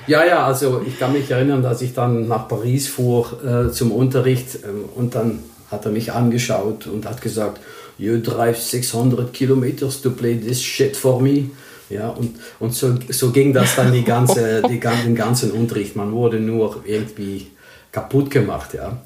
[0.08, 3.92] Ja, ja, also ich kann mich erinnern, dass ich dann nach Paris fuhr äh, zum
[3.92, 5.40] Unterricht äh, und dann
[5.70, 7.60] hat er mich angeschaut und hat gesagt,
[8.02, 11.50] you drive 600 kilometers to play this shit for me.
[11.88, 15.94] Ja, und, und so, so ging das dann die ganze, die, den ganzen Unterricht.
[15.94, 17.48] Man wurde nur irgendwie
[17.92, 19.02] kaputt gemacht, ja.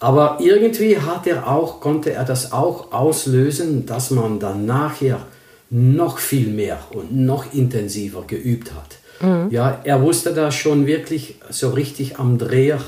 [0.00, 5.20] Aber irgendwie hat er auch, konnte er das auch auslösen, dass man dann nachher
[5.70, 8.98] noch viel mehr und noch intensiver geübt hat.
[9.20, 9.50] Mhm.
[9.50, 12.80] Ja, er wusste da schon wirklich so richtig am Dreher,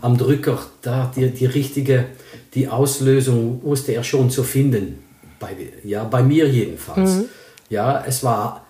[0.00, 2.06] am Drücker, da die, die richtige,
[2.54, 5.02] die Auslösung wusste er schon zu finden.
[5.38, 5.50] Bei,
[5.84, 7.16] ja, bei mir jedenfalls.
[7.16, 7.24] Mhm.
[7.68, 8.66] Ja, es war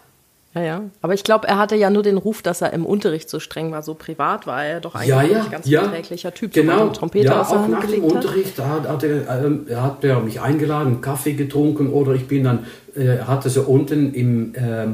[0.57, 0.83] ja, ja.
[1.03, 3.73] Aber ich glaube, er hatte ja nur den Ruf, dass er im Unterricht so streng
[3.73, 3.83] war.
[3.83, 5.83] So privat war er doch eigentlich ja, ja, ein ganz ja.
[5.83, 6.55] verträglicher Typ.
[6.55, 6.89] Genau.
[6.89, 11.35] Trompeter ja, auch nach dem Unterricht hat, hat, er, äh, hat er mich eingeladen, Kaffee
[11.35, 14.87] getrunken oder ich bin dann, äh, hatte so unten im, äh,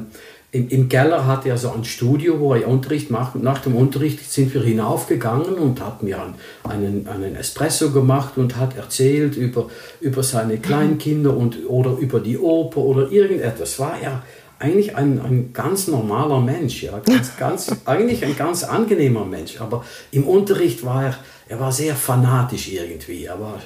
[0.53, 3.37] im, im Keller hat er so ein Studio, wo er Unterricht macht.
[3.37, 6.21] Nach dem Unterricht sind wir hinaufgegangen und hat mir
[6.69, 12.39] einen, einen Espresso gemacht und hat erzählt über, über seine Kleinkinder und, oder über die
[12.39, 13.79] Oper oder irgendetwas.
[13.79, 14.23] War er
[14.59, 19.59] eigentlich ein, ein ganz normaler Mensch, ja, ganz, ganz, eigentlich ein ganz angenehmer Mensch.
[19.59, 21.17] Aber im Unterricht war er,
[21.49, 23.27] er war sehr fanatisch irgendwie.
[23.27, 23.59] Aber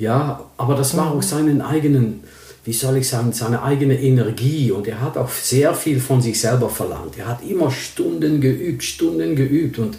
[0.00, 2.24] ja, aber das war auch seinen eigenen,
[2.64, 6.40] wie soll ich sagen, seine eigene Energie und er hat auch sehr viel von sich
[6.40, 7.18] selber verlangt.
[7.18, 9.96] Er hat immer Stunden geübt, Stunden geübt und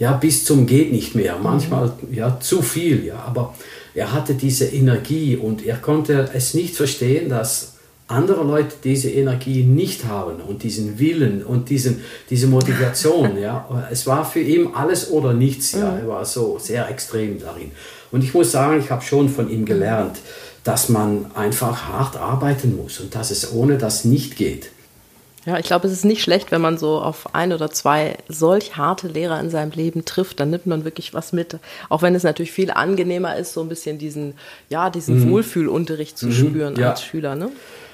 [0.00, 1.36] ja, bis zum geht nicht mehr.
[1.40, 3.54] Manchmal ja zu viel, ja, aber
[3.94, 7.74] er hatte diese Energie und er konnte es nicht verstehen, dass
[8.08, 12.00] andere Leute diese Energie nicht haben und diesen Willen und diesen,
[12.30, 13.38] diese Motivation.
[13.40, 13.86] ja.
[13.90, 15.72] Es war für ihn alles oder nichts.
[15.72, 15.98] Ja.
[15.98, 17.70] Er war so sehr extrem darin.
[18.10, 20.16] Und ich muss sagen, ich habe schon von ihm gelernt,
[20.68, 24.68] dass man einfach hart arbeiten muss und dass es ohne das nicht geht.
[25.46, 28.76] Ja, ich glaube, es ist nicht schlecht, wenn man so auf ein oder zwei solch
[28.76, 31.56] harte Lehrer in seinem Leben trifft, dann nimmt man wirklich was mit.
[31.88, 34.34] Auch wenn es natürlich viel angenehmer ist, so ein bisschen diesen,
[34.68, 35.30] ja, diesen mhm.
[35.30, 36.32] Wohlfühlunterricht zu mhm.
[36.32, 36.90] spüren ja.
[36.90, 37.34] als Schüler.
[37.34, 37.48] Ne?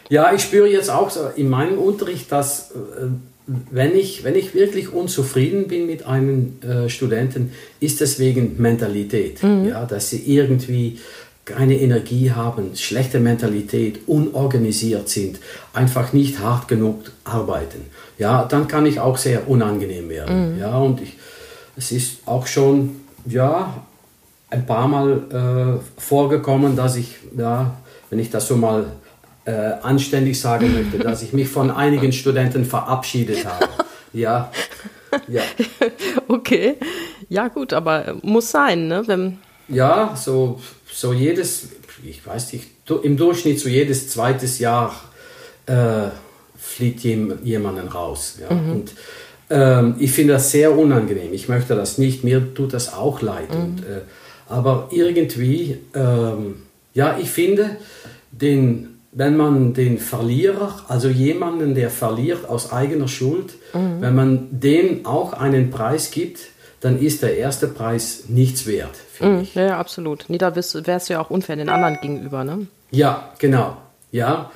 [0.08, 3.06] Ja, ich spüre jetzt auch in meinem Unterricht, dass äh,
[3.46, 9.44] wenn ich, wenn ich wirklich unzufrieden bin mit einem äh, Studenten, ist es wegen Mentalität.
[9.44, 9.66] Mhm.
[9.68, 10.98] Ja, dass sie irgendwie
[11.44, 15.40] keine Energie haben, schlechte Mentalität, unorganisiert sind,
[15.72, 17.87] einfach nicht hart genug arbeiten.
[18.18, 20.54] Ja, dann kann ich auch sehr unangenehm werden.
[20.54, 20.61] Mhm.
[20.61, 21.16] Ja, und ich,
[21.76, 23.83] es ist auch schon, ja,
[24.50, 27.74] ein paar Mal äh, vorgekommen, dass ich, ja,
[28.09, 28.87] wenn ich das so mal
[29.44, 29.52] äh,
[29.83, 33.68] anständig sagen möchte, dass ich mich von einigen Studenten verabschiedet habe.
[34.12, 34.50] Ja.
[35.28, 35.42] ja.
[36.28, 36.76] Okay.
[37.28, 39.02] Ja, gut, aber muss sein, ne?
[39.07, 41.68] Wenn ja, so, so jedes,
[42.05, 42.68] ich weiß nicht,
[43.03, 44.94] im Durchschnitt so jedes zweites Jahr
[45.66, 46.09] äh,
[46.59, 48.38] fliegt jemanden raus.
[48.40, 48.55] Ja?
[48.55, 48.72] Mhm.
[48.72, 48.92] Und
[49.50, 51.33] ähm, ich finde das sehr unangenehm.
[51.33, 53.50] Ich möchte das nicht, mir tut das auch leid.
[53.50, 53.62] Mhm.
[53.62, 54.00] Und, äh,
[54.48, 57.77] aber irgendwie, ähm, ja, ich finde,
[58.31, 64.00] den wenn man den Verlierer, also jemanden, der verliert aus eigener Schuld, mhm.
[64.00, 66.40] wenn man dem auch einen Preis gibt,
[66.85, 69.40] dann ist der erste Preis nichts wert, mhm.
[69.40, 69.55] ich.
[69.55, 70.27] Ja, absolut.
[70.29, 72.66] Nee, da wärst, du ja auch unfair den anderen gegenüber, ne?
[72.90, 73.79] Ja, genau.
[74.12, 74.51] Ja.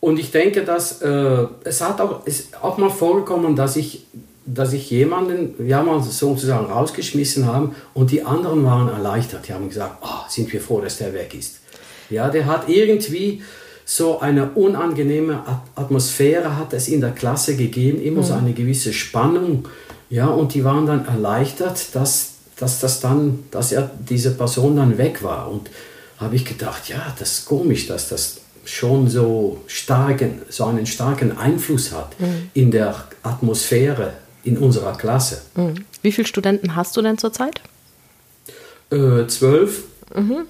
[0.00, 4.06] Und ich denke, dass äh, es hat auch, ist auch mal vorgekommen, dass ich,
[4.46, 9.46] dass ich jemanden, ja mal sozusagen rausgeschmissen habe und die anderen waren erleichtert.
[9.46, 11.60] Die haben gesagt, oh, sind wir froh, dass der weg ist.
[12.08, 13.42] Ja, der hat irgendwie
[13.84, 18.26] so eine unangenehme Atmosphäre hat es in der Klasse gegeben, immer mhm.
[18.26, 19.68] so eine gewisse Spannung.
[20.08, 24.98] Ja, und die waren dann erleichtert, dass, dass, das dann, dass er, diese Person dann
[24.98, 25.50] weg war.
[25.50, 25.70] Und
[26.18, 31.36] habe ich gedacht, ja, das ist komisch, dass das schon so, starken, so einen starken
[31.36, 32.50] Einfluss hat mhm.
[32.54, 34.14] in der Atmosphäre
[34.44, 35.42] in unserer Klasse.
[35.54, 35.84] Mhm.
[36.02, 37.60] Wie viele Studenten hast du denn zurzeit?
[38.90, 39.84] Äh, zwölf.
[40.14, 40.46] Mhm.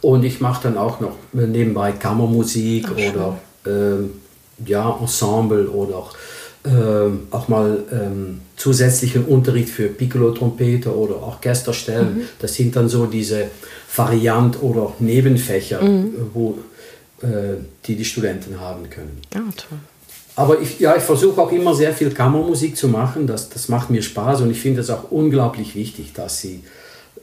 [0.00, 6.14] Und ich mache dann auch noch nebenbei Kammermusik Ach, oder äh, ja, Ensemble oder auch,
[6.64, 6.70] äh,
[7.30, 12.16] auch mal ähm, zusätzlichen Unterricht für Piccolo-Trompete oder Orchesterstellen.
[12.16, 12.20] Mhm.
[12.38, 13.46] Das sind dann so diese
[13.96, 16.14] Variant- oder Nebenfächer, mhm.
[16.34, 16.58] wo,
[17.22, 19.20] äh, die die Studenten haben können.
[19.32, 19.78] Ja, toll.
[20.36, 23.26] Aber ich, ja, ich versuche auch immer sehr viel Kammermusik zu machen.
[23.26, 26.62] Das, das macht mir Spaß und ich finde es auch unglaublich wichtig, dass sie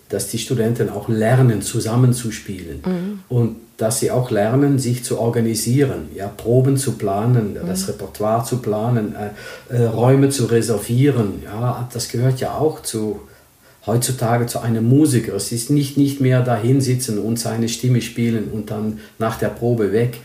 [0.09, 3.19] dass die Studenten auch lernen, zusammenzuspielen mhm.
[3.29, 7.67] und dass sie auch lernen, sich zu organisieren, ja, Proben zu planen, mhm.
[7.67, 11.43] das Repertoire zu planen, äh, äh, Räume zu reservieren.
[11.43, 13.21] Ja, das gehört ja auch zu,
[13.85, 15.35] heutzutage zu einem Musiker.
[15.35, 19.49] Es ist nicht, nicht mehr dahin sitzen und seine Stimme spielen und dann nach der
[19.49, 20.19] Probe weg.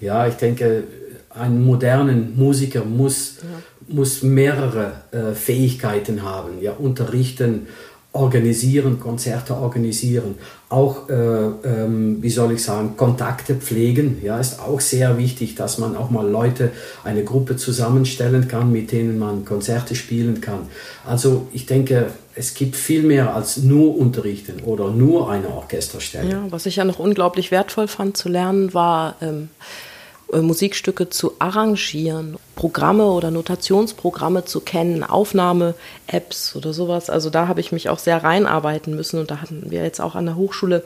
[0.00, 0.84] Ja, ich denke,
[1.30, 3.94] ein modernen Musiker muss, ja.
[3.94, 7.66] muss mehrere äh, Fähigkeiten haben, ja, unterrichten,
[8.14, 10.36] organisieren, Konzerte organisieren,
[10.68, 14.20] auch, äh, ähm, wie soll ich sagen, Kontakte pflegen.
[14.22, 16.70] Ja, ist auch sehr wichtig, dass man auch mal Leute,
[17.02, 20.68] eine Gruppe zusammenstellen kann, mit denen man Konzerte spielen kann.
[21.04, 26.30] Also ich denke, es gibt viel mehr als nur unterrichten oder nur eine Orchesterstelle.
[26.30, 29.93] Ja, was ich ja noch unglaublich wertvoll fand zu lernen, war ähm, äh,
[30.32, 37.10] Musikstücke zu arrangieren, Programme oder Notationsprogramme zu kennen, Aufnahme-Apps oder sowas.
[37.10, 40.14] Also da habe ich mich auch sehr reinarbeiten müssen und da hatten wir jetzt auch
[40.14, 40.84] an der Hochschule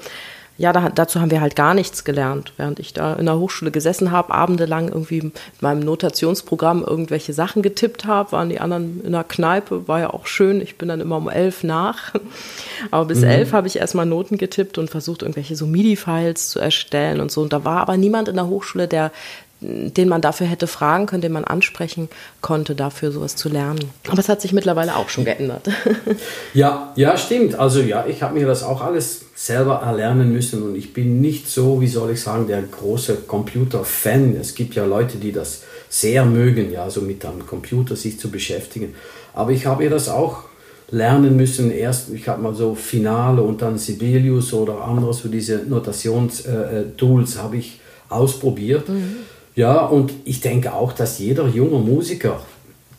[0.58, 3.70] ja, da, dazu haben wir halt gar nichts gelernt, während ich da in der Hochschule
[3.70, 9.12] gesessen habe, abendelang irgendwie mit meinem Notationsprogramm irgendwelche Sachen getippt habe, waren die anderen in
[9.12, 10.60] der Kneipe, war ja auch schön.
[10.60, 12.12] Ich bin dann immer um elf nach.
[12.90, 13.28] Aber bis mhm.
[13.28, 17.40] elf habe ich erstmal Noten getippt und versucht, irgendwelche so MIDI-Files zu erstellen und so.
[17.40, 19.12] Und da war aber niemand in der Hochschule, der
[19.60, 22.08] den man dafür hätte fragen können, den man ansprechen
[22.40, 23.90] konnte, dafür sowas zu lernen.
[24.08, 25.68] Aber es hat sich mittlerweile auch schon geändert.
[26.54, 27.56] ja, ja, stimmt.
[27.56, 31.48] Also ja, ich habe mir das auch alles selber erlernen müssen und ich bin nicht
[31.48, 34.36] so, wie soll ich sagen, der große Computer-Fan.
[34.40, 38.30] Es gibt ja Leute, die das sehr mögen, ja, so mit einem Computer sich zu
[38.30, 38.94] beschäftigen.
[39.34, 40.44] Aber ich habe mir das auch
[40.90, 41.72] lernen müssen.
[41.72, 47.38] Erst, ich habe mal so Finale und dann Sibelius oder andere, so diese Notationstools äh,
[47.38, 48.88] äh habe ich ausprobiert.
[48.88, 49.16] Mhm.
[49.58, 52.40] Ja, und ich denke auch, dass jeder junge Musiker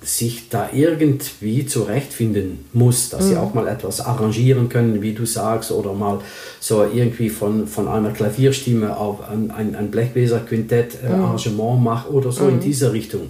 [0.01, 3.29] sich da irgendwie zurechtfinden muss, dass mhm.
[3.29, 6.19] sie auch mal etwas arrangieren können, wie du sagst, oder mal
[6.59, 11.83] so irgendwie von, von einer Klavierstimme auf ein, ein, ein Blechbläser-Quintett-Arrangement äh, mhm.
[11.83, 12.55] machen oder so mhm.
[12.55, 13.29] in diese Richtung.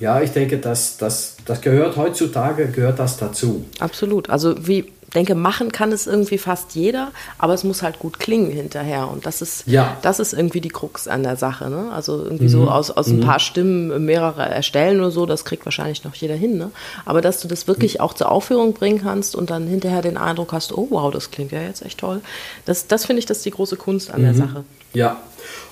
[0.00, 3.66] Ja, ich denke, dass das, das gehört heutzutage, gehört das dazu.
[3.78, 4.30] Absolut.
[4.30, 8.50] Also wie denke, machen kann es irgendwie fast jeder, aber es muss halt gut klingen
[8.50, 9.08] hinterher.
[9.08, 9.96] Und das ist, ja.
[10.02, 11.70] das ist irgendwie die Krux an der Sache.
[11.70, 11.90] Ne?
[11.92, 12.48] Also irgendwie mhm.
[12.48, 13.22] so aus, aus ein mhm.
[13.22, 16.58] paar Stimmen mehrere erstellen oder so, das kriegt wahrscheinlich noch jeder hin.
[16.58, 16.70] Ne?
[17.04, 18.00] Aber dass du das wirklich mhm.
[18.00, 21.52] auch zur Aufführung bringen kannst und dann hinterher den Eindruck hast, oh wow, das klingt
[21.52, 22.20] ja jetzt echt toll.
[22.66, 24.36] Das, das finde ich, das ist die große Kunst an der mhm.
[24.36, 24.64] Sache.
[24.92, 25.18] Ja,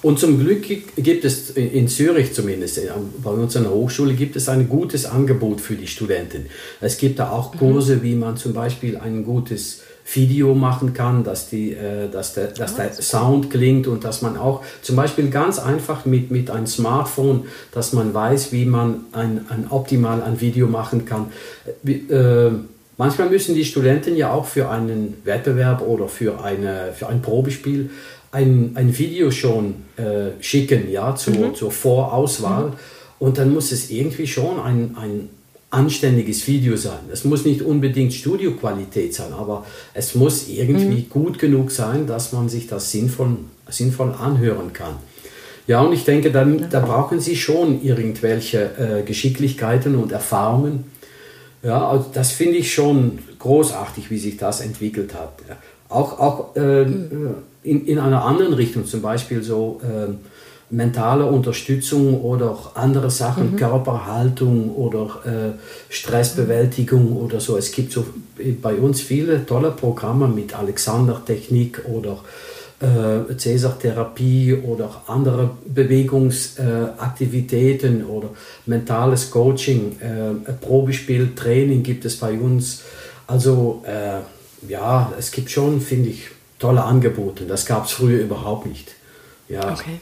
[0.02, 0.62] und zum Glück
[0.96, 2.81] gibt es in Zürich zumindest,
[3.22, 6.46] bei uns an der Hochschule gibt es ein gutes Angebot für die Studenten.
[6.81, 7.59] Es gibt da auch mhm.
[7.59, 9.81] Kurse, wie man zum Beispiel ein gutes
[10.14, 14.37] Video machen kann, dass, die, äh, dass, der, dass der Sound klingt und dass man
[14.37, 19.46] auch zum Beispiel ganz einfach mit, mit einem Smartphone, dass man weiß, wie man ein,
[19.48, 21.33] ein optimal ein Video machen kann.
[21.85, 22.50] Äh,
[22.96, 27.90] manchmal müssen die Studenten ja auch für einen Wettbewerb oder für, eine, für ein Probespiel
[28.37, 31.55] ein, ein Video schon äh, schicken, ja, zur, mhm.
[31.55, 32.66] zur Vorauswahl.
[32.66, 32.72] Mhm.
[33.18, 35.31] Und dann muss es irgendwie schon ein, ein
[35.70, 36.99] anständiges Video sein.
[37.11, 41.09] Es muss nicht unbedingt Studioqualität sein, aber es muss irgendwie mhm.
[41.09, 43.38] gut genug sein, dass man sich das sinnvoll,
[43.70, 44.96] sinnvoll anhören kann.
[45.66, 50.85] Ja, und ich denke, dann, da brauchen Sie schon irgendwelche äh, Geschicklichkeiten und Erfahrungen.
[51.62, 55.33] Ja, also das finde ich schon großartig, wie sich das entwickelt hat.
[55.88, 57.35] Auch, auch äh, mhm
[57.66, 60.12] in, in einer anderen Richtung, zum Beispiel so äh,
[60.70, 63.57] mentale Unterstützung oder andere Sachen, mhm.
[63.57, 65.52] Körperhaltung oder äh,
[65.92, 67.57] Stressbewältigung oder so.
[67.57, 68.05] Es gibt so
[68.62, 72.18] bei uns viele tolle Programme mit Alexander-Technik oder
[72.81, 78.31] äh, Cäsar-Therapie oder andere Bewegungsaktivitäten äh, oder
[78.66, 82.83] mentales Coaching, äh, Probespiel, Training gibt es bei uns.
[83.26, 84.18] Also äh,
[84.68, 87.45] ja, es gibt schon, finde ich, tolle Angebote.
[87.45, 88.92] Das gab es früher überhaupt nicht.
[89.49, 89.73] Ja.
[89.73, 90.01] Okay.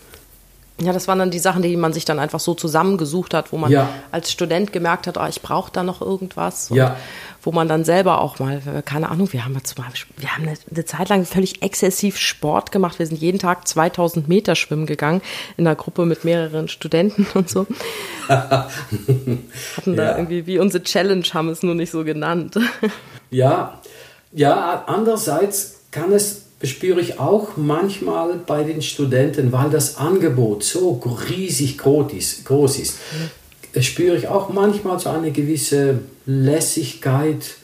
[0.81, 3.59] Ja, das waren dann die Sachen, die man sich dann einfach so zusammengesucht hat, wo
[3.59, 3.88] man Ja.
[4.11, 6.69] als Student gemerkt hat, oh, ich brauche da noch irgendwas.
[6.73, 6.97] Und Ja.
[7.43, 10.49] Wo man dann selber auch mal, keine Ahnung, wir haben mal zum Beispiel, wir haben
[10.49, 12.99] eine, eine Zeit lang völlig exzessiv Sport gemacht.
[12.99, 15.23] Wir sind jeden Tag 2000 Meter schwimmen gegangen
[15.57, 17.67] in einer Gruppe mit mehreren Studenten und so.
[18.29, 19.47] Hatten
[19.85, 20.17] da Ja.
[20.17, 22.59] irgendwie wie unsere Challenge, haben es nur nicht so genannt.
[23.31, 23.81] Ja,
[24.33, 31.01] ja, andererseits kann es, spüre ich auch manchmal bei den Studenten, weil das Angebot so
[31.29, 32.95] riesig groß ist, groß ist
[33.83, 37.57] spüre ich auch manchmal so eine gewisse Lässigkeit.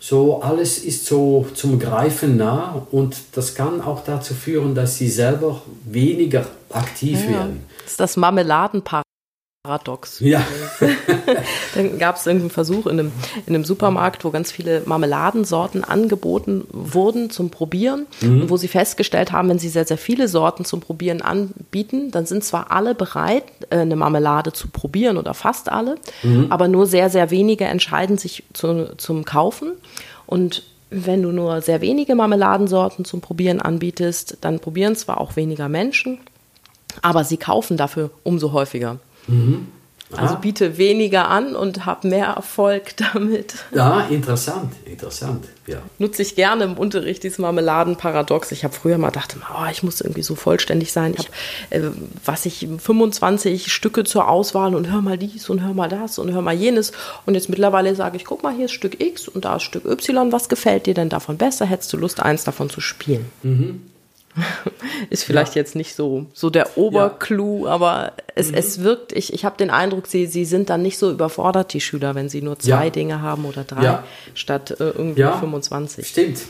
[0.00, 5.08] So alles ist so zum Greifen nah und das kann auch dazu führen, dass sie
[5.08, 7.64] selber weniger aktiv werden.
[7.82, 8.16] Das ist das
[9.66, 10.20] Marmeladenparadox.
[10.20, 10.46] Ja.
[11.74, 13.12] Dann gab es irgendeinen Versuch in einem,
[13.46, 18.06] in einem Supermarkt, wo ganz viele Marmeladensorten angeboten wurden zum Probieren.
[18.20, 22.26] Und wo sie festgestellt haben, wenn sie sehr, sehr viele Sorten zum Probieren anbieten, dann
[22.26, 25.96] sind zwar alle bereit, äh, eine Marmelade zu probieren oder fast alle,
[26.50, 29.72] aber nur sehr, sehr wenige entscheiden sich zu, zum Kaufen.
[30.26, 35.70] Und wenn du nur sehr wenige Marmeladensorten zum Probieren anbietest, dann probieren zwar auch weniger
[35.70, 36.18] Menschen,
[37.00, 38.98] aber sie kaufen dafür umso häufiger.
[40.16, 40.38] Also Ah.
[40.38, 43.54] biete weniger an und hab mehr Erfolg damit.
[43.74, 45.46] Ja, interessant, interessant.
[45.66, 45.78] Ja.
[45.98, 48.52] Nutze ich gerne im Unterricht dieses Marmeladenparadox.
[48.52, 51.14] Ich habe früher mal gedacht, oh, ich muss irgendwie so vollständig sein.
[51.18, 51.26] Ich
[51.72, 51.90] habe, äh,
[52.24, 56.30] was ich, 25 Stücke zur Auswahl und hör mal dies und hör mal das und
[56.32, 56.92] hör mal jenes.
[57.26, 59.86] Und jetzt mittlerweile sage ich, guck mal, hier ist Stück X und da ist Stück
[59.86, 60.30] Y.
[60.32, 61.64] Was gefällt dir denn davon besser?
[61.64, 63.24] Hättest du Lust, eins davon zu spielen?
[65.10, 69.56] Ist vielleicht jetzt nicht so, so der Oberclou, aber es, es wirkt, ich, ich habe
[69.56, 72.84] den Eindruck, sie, sie sind dann nicht so überfordert, die Schüler, wenn sie nur zwei
[72.86, 72.90] Ja.
[72.90, 74.04] Dinge haben oder drei, Ja.
[74.34, 75.38] statt äh, irgendwie Ja.
[75.38, 76.06] 25.
[76.08, 76.40] Stimmt.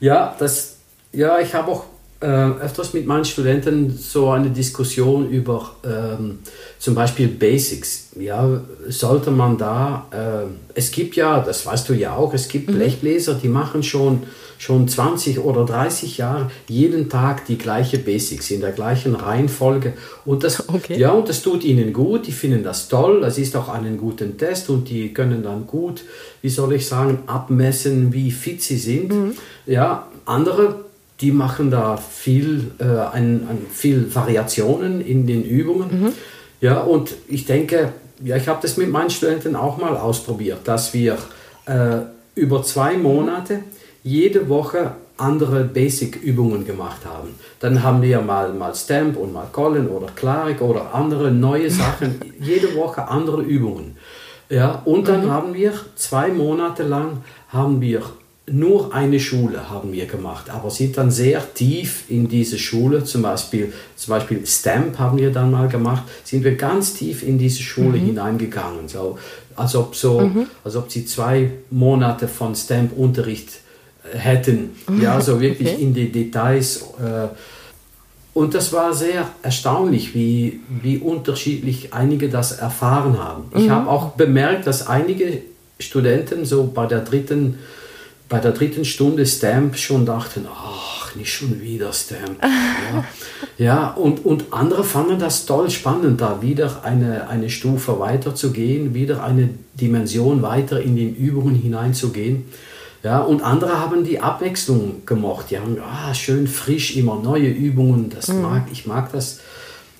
[0.00, 0.76] Ja, das,
[1.12, 1.84] ja ich habe auch
[2.20, 6.40] äh, öfters mit meinen Studenten so eine Diskussion über ähm,
[6.78, 8.08] zum Beispiel Basics.
[8.18, 12.66] Ja, sollte man da, äh, es gibt ja, das weißt du ja auch, es gibt
[12.66, 14.24] Blechbläser, die machen schon,
[14.58, 19.94] schon 20 oder 30 Jahre jeden Tag die gleiche Basics in der gleichen Reihenfolge.
[20.26, 20.98] Und das, Okay.
[20.98, 24.36] ja, und das tut ihnen gut, die finden das toll, das ist auch einen guten
[24.36, 26.04] Test und die können dann gut,
[26.42, 29.36] wie soll ich sagen, abmessen, wie fit sie sind.
[29.64, 30.89] Ja, andere,
[31.20, 36.14] die machen da viel, äh, ein, ein, viel Variationen in den Übungen.
[36.60, 40.92] Ja, und ich denke, ja, ich habe das mit meinen Studenten auch mal ausprobiert, dass
[40.92, 41.16] wir
[41.66, 41.98] äh,
[42.34, 43.60] über zwei Monate
[44.02, 47.34] jede Woche andere Basic-Übungen gemacht haben.
[47.60, 52.20] Dann haben wir mal, mal Stamp und mal Colin oder Klarik oder andere neue Sachen,
[52.40, 53.96] jede Woche andere Übungen.
[54.48, 58.02] Ja, und dann haben wir zwei Monate lang haben wir
[58.52, 63.22] nur eine Schule haben wir gemacht, aber sind dann sehr tief in diese Schule, zum
[63.22, 67.62] Beispiel, zum Beispiel Stamp haben wir dann mal gemacht, sind wir ganz tief in diese
[67.62, 69.18] Schule hineingegangen, so,
[69.56, 70.30] als, ob so,
[70.64, 73.60] als ob sie zwei Monate von Stamp-Unterricht
[74.12, 75.82] äh, hätten, ja, so wirklich Okay.
[75.82, 76.82] in die Details.
[76.98, 77.28] Äh,
[78.32, 83.44] und das war sehr erstaunlich, wie, wie unterschiedlich einige das erfahren haben.
[83.56, 85.42] Ich habe auch bemerkt, dass einige
[85.80, 87.58] Studenten so bei der dritten,
[88.30, 92.40] bei der dritten Stunde Stamp schon dachten, ach, nicht schon wieder Stamp.
[92.92, 93.04] Ja,
[93.58, 98.52] ja und, und andere fanden das toll spannend, da wieder eine, eine Stufe weiter zu
[98.52, 102.46] gehen, wieder eine Dimension weiter in den Übungen hineinzugehen.
[103.02, 105.46] Ja, und andere haben die Abwechslung gemocht.
[105.50, 108.10] Die haben, ah, schön frisch, immer neue Übungen.
[108.10, 109.40] Das mag, ich mag das.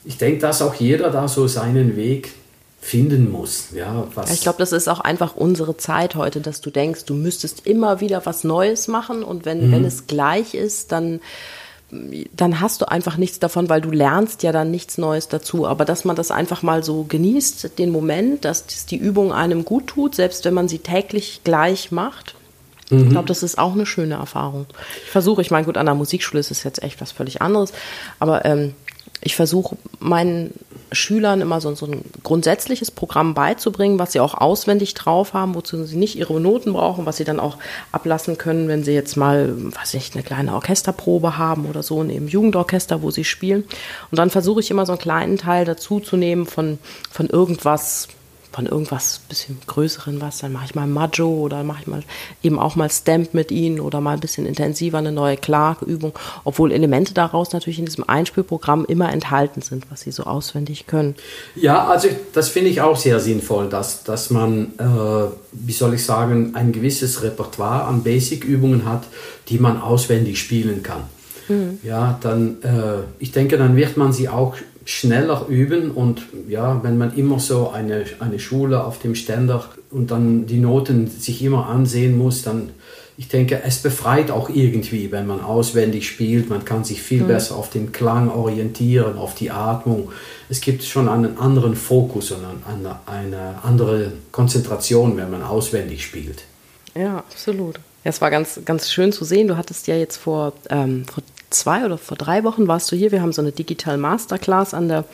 [0.05, 2.33] Ich denke, dass auch jeder da so seinen Weg
[2.81, 3.69] finden muss.
[3.75, 7.15] Ja, was, Ich glaube, das ist auch einfach unsere Zeit heute, dass du denkst, du
[7.15, 9.73] müsstest immer wieder was Neues machen und wenn, Mhm.
[9.73, 11.21] wenn es gleich ist, dann,
[12.37, 15.67] dann hast du einfach nichts davon, weil du lernst ja dann nichts Neues dazu.
[15.67, 19.65] Aber dass man das einfach mal so genießt, den Moment, dass das die Übung einem
[19.65, 22.35] gut tut, selbst wenn man sie täglich gleich macht.
[22.91, 23.05] Mhm.
[23.05, 24.67] Ich glaube, das ist auch eine schöne Erfahrung.
[25.05, 27.73] Ich versuche, ich meine, gut, an der Musikschule ist es jetzt echt was völlig anderes,
[28.21, 28.75] aber ähm,
[29.23, 30.55] ich versuche meinen
[30.93, 35.85] Schülern immer so, so ein grundsätzliches Programm beizubringen, was sie auch auswendig drauf haben, wozu
[35.85, 37.59] sie nicht ihre Noten brauchen, was sie dann auch
[37.93, 42.11] ablassen können, wenn sie jetzt mal, weiß ich, eine kleine Orchesterprobe haben oder so, in
[42.11, 43.65] ihrem Jugendorchester, wo sie spielen.
[44.11, 46.79] Und dann versuche ich immer so einen kleinen Teil dazu zu nehmen von,
[47.11, 48.09] von irgendwas,
[48.53, 52.03] von irgendwas bisschen größeren was, dann mache ich mal Majo oder mache ich mal
[52.43, 56.13] eben auch mal Stamp mit ihnen oder mal ein bisschen intensiver eine neue Clark-Übung,
[56.45, 61.15] obwohl Elemente daraus natürlich in diesem Einspielprogramm immer enthalten sind, was sie so auswendig können.
[61.55, 66.05] Ja, also das finde ich auch sehr sinnvoll, dass, dass man, äh, wie soll ich
[66.05, 69.05] sagen, ein gewisses Repertoire an Basic-Übungen hat,
[69.49, 71.03] die man auswendig spielen kann.
[71.83, 74.55] Ja, dann, äh, ich denke, dann wird man sie auch
[74.91, 80.11] schneller üben und ja, wenn man immer so eine, eine Schule auf dem Ständer und
[80.11, 82.71] dann die Noten sich immer ansehen muss, dann
[83.17, 86.49] ich denke, es befreit auch irgendwie, wenn man auswendig spielt.
[86.49, 87.27] Man kann sich viel mhm.
[87.27, 90.11] besser auf den Klang orientieren, auf die Atmung.
[90.49, 92.39] Es gibt schon einen anderen Fokus und
[93.07, 96.45] eine andere Konzentration, wenn man auswendig spielt.
[96.95, 97.77] Ja, absolut.
[98.05, 99.49] Ja, es war ganz, ganz schön zu sehen.
[99.49, 103.13] Du hattest ja jetzt vor, ähm, vor zwei oder vor drei Wochen warst du hier.
[103.13, 105.05] Wir haben so eine Digital Masterclass an der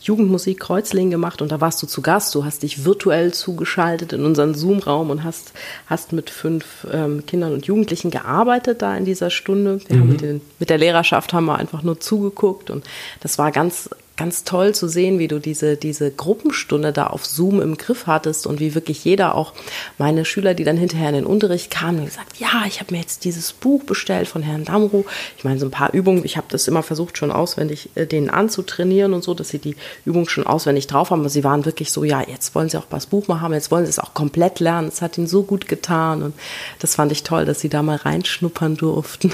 [0.00, 2.34] Jugendmusik Kreuzlingen gemacht und da warst du zu Gast.
[2.34, 5.52] Du hast dich virtuell zugeschaltet in unseren Zoom-Raum und hast,
[5.86, 9.80] hast mit fünf ähm, Kindern und Jugendlichen gearbeitet da in dieser Stunde.
[9.86, 10.00] Wir mhm.
[10.00, 12.84] haben mit, den, mit der Lehrerschaft haben wir einfach nur zugeguckt und
[13.20, 17.60] das war ganz, ganz toll zu sehen, wie du diese, diese Gruppenstunde da auf Zoom
[17.60, 19.52] im Griff hattest und wie wirklich jeder, auch
[19.98, 23.00] meine Schüler, die dann hinterher in den Unterricht kamen, und gesagt, ja, ich habe mir
[23.00, 25.04] jetzt dieses Buch bestellt von Herrn Damru.
[25.36, 28.30] Ich meine, so ein paar Übungen, ich habe das immer versucht, schon auswendig äh, denen
[28.30, 31.20] anzutrainieren und so, dass sie die Übung schon auswendig drauf haben.
[31.20, 33.72] Aber sie waren wirklich so, ja, jetzt wollen sie auch das Buch mal haben, jetzt
[33.72, 34.88] wollen sie es auch komplett lernen.
[34.88, 36.34] Es hat ihnen so gut getan und
[36.78, 39.32] das fand ich toll, dass sie da mal reinschnuppern durften.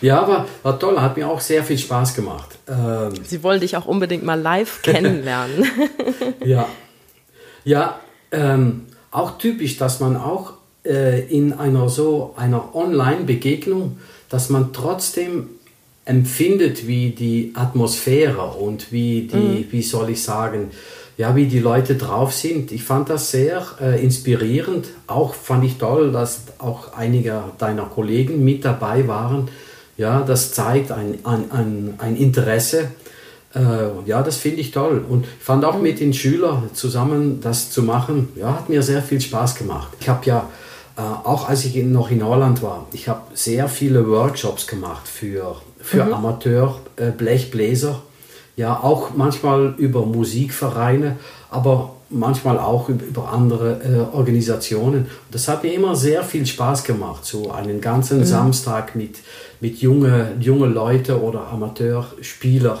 [0.00, 2.58] Ja, aber war toll, hat mir auch sehr viel Spaß gemacht.
[2.68, 5.64] Ähm, sie wollen dich auch unbedingt mal live kennenlernen.
[6.44, 6.68] ja,
[7.64, 8.00] ja,
[8.30, 10.54] ähm, auch typisch, dass man auch
[10.84, 13.98] äh, in einer so einer Online-Begegnung,
[14.28, 15.48] dass man trotzdem
[16.04, 19.66] empfindet, wie die Atmosphäre und wie die, mhm.
[19.70, 20.70] wie soll ich sagen,
[21.16, 22.72] ja, wie die Leute drauf sind.
[22.72, 24.88] Ich fand das sehr äh, inspirierend.
[25.06, 29.48] Auch fand ich toll, dass auch einige deiner Kollegen mit dabei waren.
[29.96, 32.88] Ja, das zeigt ein, ein, ein, ein Interesse.
[33.54, 33.60] Äh,
[34.06, 35.04] ja, das finde ich toll.
[35.06, 39.02] Und ich fand auch mit den Schülern zusammen das zu machen, ja, hat mir sehr
[39.02, 39.88] viel Spaß gemacht.
[40.00, 40.48] Ich habe ja
[40.96, 45.56] äh, auch als ich noch in Holland war, ich habe sehr viele Workshops gemacht für
[45.78, 46.14] für mhm.
[46.14, 47.90] Amateur-Blechbläser.
[47.90, 51.16] Äh, ja, auch manchmal über Musikvereine,
[51.50, 55.06] aber manchmal auch über andere äh, Organisationen.
[55.30, 58.24] Das hat mir immer sehr viel Spaß gemacht, so einen ganzen mhm.
[58.24, 59.16] Samstag mit,
[59.60, 62.78] mit junge, junge Leute oder Amateurspieler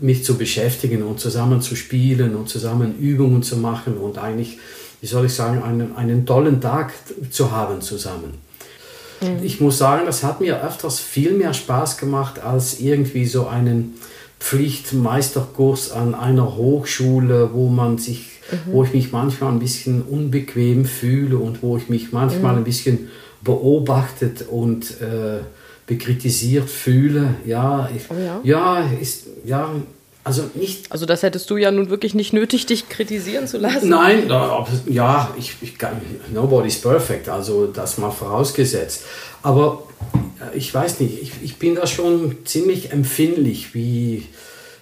[0.00, 4.58] mich zu beschäftigen und zusammen zu spielen und zusammen Übungen zu machen und eigentlich,
[5.00, 6.92] wie soll ich sagen, einen, einen tollen Tag
[7.30, 8.34] zu haben zusammen.
[9.20, 9.42] Mhm.
[9.42, 13.94] Ich muss sagen, das hat mir öfters viel mehr Spaß gemacht als irgendwie so einen
[14.40, 18.72] Pflichtmeisterkurs an einer Hochschule, wo man sich, mhm.
[18.72, 22.58] wo ich mich manchmal ein bisschen unbequem fühle und wo ich mich manchmal mhm.
[22.58, 23.08] ein bisschen
[23.42, 25.40] beobachtet und äh,
[25.86, 27.36] bekritisiert fühle.
[27.46, 28.40] Ja, ich, oh ja.
[28.42, 29.70] ja, ist, ja,
[30.24, 30.92] also nicht.
[30.92, 33.88] Also das hättest du ja nun wirklich nicht nötig, dich kritisieren zu lassen.
[33.88, 34.28] Nein,
[34.86, 36.00] ja, ich, ich kann,
[36.32, 39.04] nobody's perfect, also das mal vorausgesetzt.
[39.42, 39.84] Aber
[40.40, 44.26] äh, ich weiß nicht, ich, ich bin da schon ziemlich empfindlich, wie,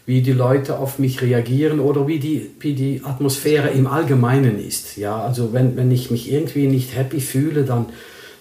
[0.07, 4.97] wie die Leute auf mich reagieren oder wie die, wie die Atmosphäre im Allgemeinen ist.
[4.97, 7.87] Ja, also wenn, wenn ich mich irgendwie nicht happy fühle, dann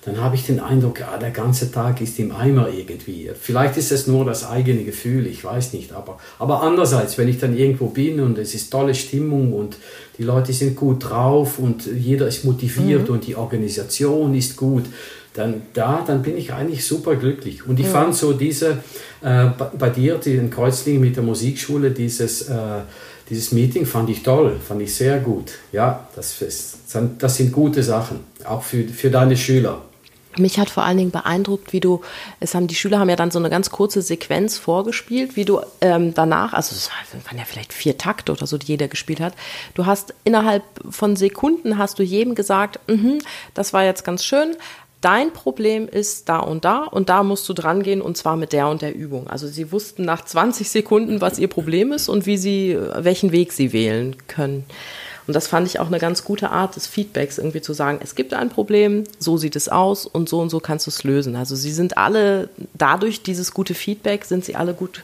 [0.05, 3.31] dann habe ich den Eindruck, ja, der ganze Tag ist im Eimer irgendwie.
[3.39, 5.93] Vielleicht ist es nur das eigene Gefühl, ich weiß nicht.
[5.93, 9.77] Aber, aber andererseits, wenn ich dann irgendwo bin und es ist tolle Stimmung und
[10.19, 13.15] die Leute sind gut drauf und jeder ist motiviert mhm.
[13.15, 14.83] und die Organisation ist gut,
[15.35, 17.67] dann, da, dann bin ich eigentlich super glücklich.
[17.67, 17.91] Und ich ja.
[17.91, 18.77] fand so diese,
[19.21, 22.81] äh, bei dir, den Kreuzling mit der Musikschule, dieses, äh,
[23.29, 25.51] dieses Meeting fand ich toll, fand ich sehr gut.
[25.71, 26.77] Ja, das, ist,
[27.19, 29.81] das sind gute Sachen, auch für, für deine Schüler.
[30.37, 32.01] Mich hat vor allen Dingen beeindruckt, wie du,
[32.41, 35.61] es haben die Schüler haben ja dann so eine ganz kurze Sequenz vorgespielt, wie du
[35.79, 36.89] ähm, danach, also es
[37.25, 39.33] waren ja vielleicht vier Takte oder so, die jeder gespielt hat.
[39.75, 43.19] Du hast innerhalb von Sekunden hast du jedem gesagt, mm
[43.53, 44.55] das war jetzt ganz schön.
[45.05, 48.53] Dein Problem ist da und da und da musst du dran gehen und zwar mit
[48.53, 49.27] der und der Übung.
[49.27, 53.53] Also sie wussten nach 20 Sekunden, was ihr Problem ist und wie sie, welchen Weg
[53.53, 54.65] sie wählen können.
[55.27, 58.15] Und das fand ich auch eine ganz gute Art des Feedbacks, irgendwie zu sagen, es
[58.15, 61.35] gibt ein Problem, so sieht es aus und so und so kannst du es lösen.
[61.35, 65.03] Also sie sind alle, dadurch dieses gute Feedback, sind sie alle gut,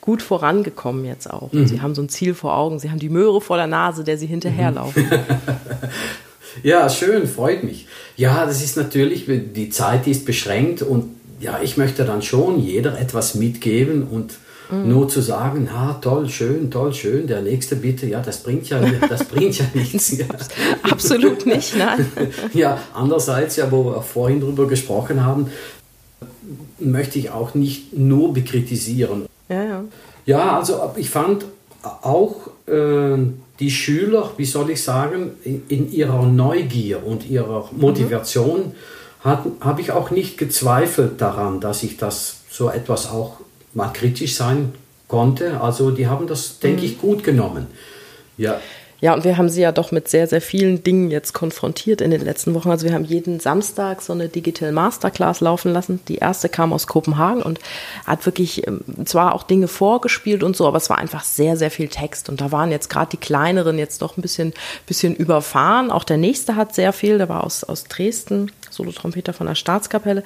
[0.00, 1.52] gut vorangekommen jetzt auch.
[1.52, 1.66] Mhm.
[1.66, 4.16] Sie haben so ein Ziel vor Augen, sie haben die Möhre vor der Nase, der
[4.16, 5.10] sie hinterherlaufen.
[6.62, 7.86] ja, schön, freut mich.
[8.16, 12.98] Ja, das ist natürlich, die Zeit ist beschränkt und ja, ich möchte dann schon jeder
[12.98, 14.34] etwas mitgeben und
[14.70, 14.88] Mhm.
[14.88, 18.80] Nur zu sagen, ha, toll, schön, toll, schön, der nächste bitte, ja, das bringt ja,
[19.08, 20.16] das bringt ja nichts.
[20.16, 20.26] Ja.
[20.82, 22.06] Absolut nicht, nein.
[22.54, 25.50] ja, andererseits, ja, wo wir vorhin drüber gesprochen haben,
[26.78, 29.26] möchte ich auch nicht nur bekritisieren.
[29.48, 29.84] Ja, ja.
[30.26, 31.46] Ja, also ich fand
[31.82, 33.16] auch äh,
[33.60, 38.72] die Schüler, wie soll ich sagen, in, in ihrer Neugier und ihrer Motivation
[39.22, 39.60] mhm.
[39.60, 43.36] habe ich auch nicht gezweifelt daran, dass ich das so etwas auch
[43.74, 44.72] mal kritisch sein
[45.08, 45.60] konnte.
[45.60, 47.66] Also die haben das, denke ich, gut genommen.
[48.38, 48.60] Ja.
[49.00, 52.10] Ja, und wir haben sie ja doch mit sehr, sehr vielen Dingen jetzt konfrontiert in
[52.10, 52.70] den letzten Wochen.
[52.70, 56.00] Also wir haben jeden Samstag so eine Digital Masterclass laufen lassen.
[56.08, 57.60] Die erste kam aus Kopenhagen und
[58.06, 61.70] hat wirklich ähm, zwar auch Dinge vorgespielt und so, aber es war einfach sehr, sehr
[61.70, 62.28] viel Text.
[62.28, 64.52] Und da waren jetzt gerade die kleineren jetzt doch ein bisschen,
[64.86, 65.90] bisschen überfahren.
[65.90, 70.22] Auch der nächste hat sehr viel, der war aus, aus Dresden, Solotrompeter von der Staatskapelle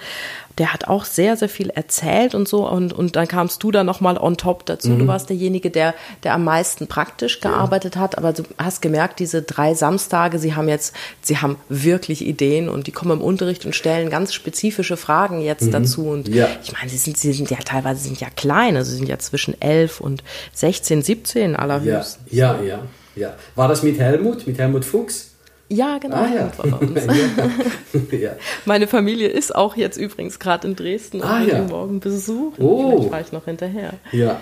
[0.58, 2.68] der hat auch sehr, sehr viel erzählt und so.
[2.68, 4.90] Und, und dann kamst du da nochmal on top dazu.
[4.90, 5.00] Mhm.
[5.00, 8.02] Du warst derjenige, der, der am meisten praktisch gearbeitet ja.
[8.02, 8.18] hat.
[8.18, 12.86] Aber du hast gemerkt, diese drei Samstage, sie haben jetzt, sie haben wirklich Ideen und
[12.86, 15.72] die kommen im Unterricht und stellen ganz spezifische Fragen jetzt mhm.
[15.72, 16.08] dazu.
[16.08, 16.48] Und ja.
[16.62, 18.76] ich meine, sie sind, sie sind ja teilweise sind ja klein.
[18.76, 22.18] Also sie sind ja zwischen elf und 16, 17 allerhöchstens.
[22.30, 22.82] Ja, ja, ja.
[23.16, 23.34] ja.
[23.56, 25.33] War das mit Helmut, mit Helmut Fuchs?
[25.68, 26.16] Ja, genau.
[26.16, 28.18] Ah, ja.
[28.18, 28.30] ja.
[28.64, 31.62] Meine Familie ist auch jetzt übrigens gerade in Dresden und ah, ja.
[31.62, 32.62] morgen besuchen.
[32.62, 32.90] Oh.
[32.90, 33.94] Vielleicht fahre ich noch hinterher.
[34.12, 34.40] Ja.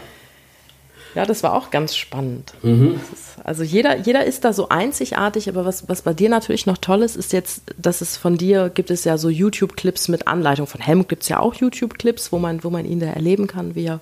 [1.14, 2.52] Ja, das war auch ganz spannend.
[2.62, 3.00] Mhm.
[3.12, 6.78] Ist, also jeder, jeder ist da so einzigartig, aber was, was bei dir natürlich noch
[6.78, 10.66] toll ist, ist jetzt, dass es von dir gibt es ja so YouTube-Clips mit Anleitung.
[10.66, 13.74] Von Helmut gibt es ja auch YouTube-Clips, wo man, wo man ihn da erleben kann,
[13.74, 14.00] wie er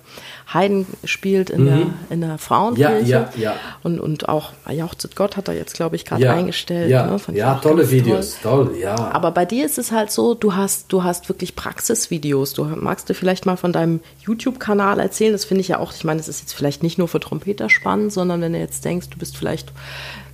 [0.53, 1.65] Haydn spielt in, mhm.
[1.65, 3.09] der, in der Frauenkirche.
[3.09, 3.55] Ja, ja, ja.
[3.83, 6.89] Und, und auch Jauchzet Gott hat er jetzt, glaube ich, gerade ja, eingestellt.
[6.89, 7.19] Ja, ne?
[7.33, 8.67] ja tolle Videos, toll.
[8.67, 8.77] toll.
[8.77, 8.95] ja.
[8.95, 12.53] Aber bei dir ist es halt so, du hast, du hast wirklich Praxisvideos.
[12.53, 15.31] Du magst du vielleicht mal von deinem YouTube-Kanal erzählen?
[15.31, 17.69] Das finde ich ja auch, ich meine, das ist jetzt vielleicht nicht nur für Trompeter
[17.69, 19.71] spannend, sondern wenn du jetzt denkst, du bist vielleicht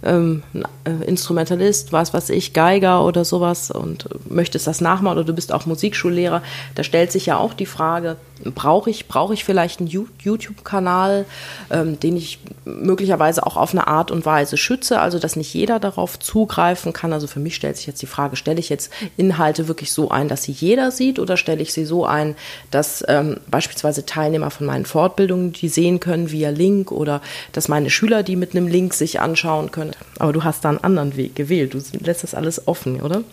[0.04, 0.44] ähm,
[0.84, 5.52] äh, Instrumentalist, was weiß ich, Geiger oder sowas und möchtest das nachmachen oder du bist
[5.52, 6.42] auch Musikschullehrer,
[6.76, 11.26] da stellt sich ja auch die Frage, brauche ich, brauche ich vielleicht einen YouTube-Kanal,
[11.70, 15.80] ähm, den ich möglicherweise auch auf eine Art und Weise schütze, also dass nicht jeder
[15.80, 17.14] darauf zugreifen kann.
[17.14, 20.28] Also für mich stellt sich jetzt die Frage, stelle ich jetzt Inhalte wirklich so ein,
[20.28, 22.36] dass sie jeder sieht oder stelle ich sie so ein,
[22.72, 27.22] dass ähm, beispielsweise Teilnehmer von meinen Fortbildungen die sehen können via Link oder
[27.52, 29.92] dass meine Schüler die mit einem Link sich anschauen können.
[30.20, 31.74] Aber du hast da einen anderen Weg gewählt.
[31.74, 33.24] Du lässt das alles offen, oder?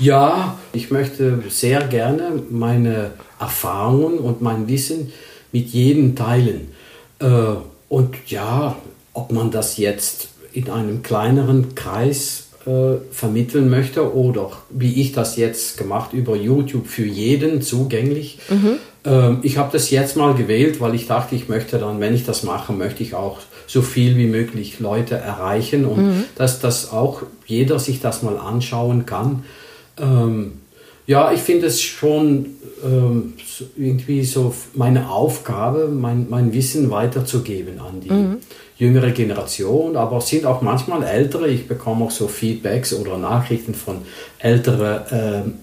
[0.00, 5.12] Ja, ich möchte sehr gerne meine Erfahrungen und mein Wissen
[5.52, 6.72] mit jedem teilen.
[7.18, 7.26] Äh,
[7.88, 8.76] und ja,
[9.12, 15.36] ob man das jetzt in einem kleineren Kreis äh, vermitteln möchte oder wie ich das
[15.36, 18.38] jetzt gemacht über YouTube für jeden zugänglich.
[18.48, 18.78] Mhm.
[19.04, 22.24] Ähm, ich habe das jetzt mal gewählt, weil ich dachte, ich möchte dann, wenn ich
[22.24, 26.24] das mache, möchte ich auch so viel wie möglich Leute erreichen und mhm.
[26.36, 29.44] dass das auch jeder sich das mal anschauen kann.
[29.98, 30.54] Ähm,
[31.06, 33.34] ja, ich finde es schon ähm,
[33.76, 38.36] irgendwie so meine Aufgabe, mein, mein Wissen weiterzugeben an die mhm.
[38.76, 41.48] jüngere Generation, aber es sind auch manchmal ältere.
[41.48, 43.98] Ich bekomme auch so Feedbacks oder Nachrichten von
[44.38, 45.54] älteren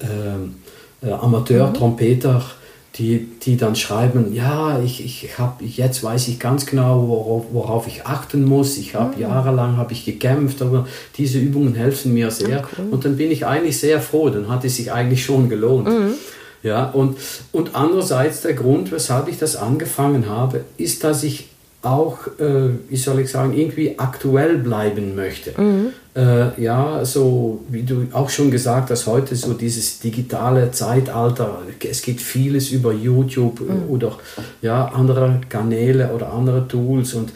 [1.02, 2.40] äh, äh, Amateur-Trompeter.
[2.40, 2.63] Mhm
[2.96, 7.88] die, die dann schreiben, ja, ich, ich habe jetzt weiß ich ganz genau, worauf, worauf
[7.88, 8.78] ich achten muss.
[8.78, 9.22] Ich habe mhm.
[9.22, 10.88] jahrelang habe ich gekämpft, aber
[11.18, 12.60] diese Übungen helfen mir sehr.
[12.60, 12.86] Ah, cool.
[12.92, 15.88] Und dann bin ich eigentlich sehr froh, dann hat es sich eigentlich schon gelohnt.
[15.88, 16.14] Mhm.
[16.62, 17.18] Ja, und,
[17.52, 21.50] und andererseits der Grund, weshalb ich das angefangen habe, ist, dass ich
[21.82, 25.60] auch, äh, wie soll ich sagen, irgendwie aktuell bleiben möchte.
[25.60, 25.94] Mhm.
[26.16, 32.04] Äh, ja, so wie du auch schon gesagt hast, heute so dieses digitale Zeitalter, es
[32.04, 33.90] gibt vieles über YouTube mhm.
[33.90, 34.18] oder
[34.62, 37.32] ja, andere Kanäle oder andere Tools und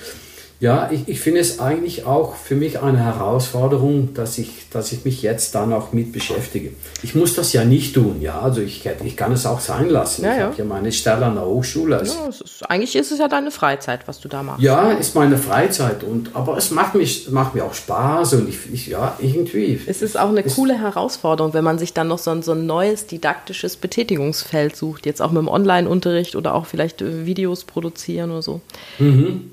[0.59, 5.05] ja, ich, ich finde es eigentlich auch für mich eine Herausforderung, dass ich, dass ich
[5.05, 6.71] mich jetzt dann auch mit beschäftige.
[7.03, 10.25] Ich muss das ja nicht tun, ja, also ich, ich kann es auch sein lassen.
[10.25, 10.45] Ja, ich ja.
[10.45, 12.01] habe ja meine Stelle an der Hochschule.
[12.03, 14.63] Ja, ist, eigentlich ist es ja deine Freizeit, was du da machst.
[14.63, 18.57] Ja, ist meine Freizeit, und, aber es macht, mich, macht mir auch Spaß und ich,
[18.73, 19.79] ich ja, irgendwie.
[19.85, 22.53] Es ist auch eine es, coole Herausforderung, wenn man sich dann noch so ein, so
[22.53, 27.63] ein neues didaktisches Betätigungsfeld sucht, jetzt auch mit dem Online-Unterricht oder auch vielleicht äh, Videos
[27.63, 28.61] produzieren oder so.
[28.97, 29.51] Mhm.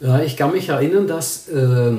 [0.00, 1.92] Ja, ich kann mich erinnern, dass, äh,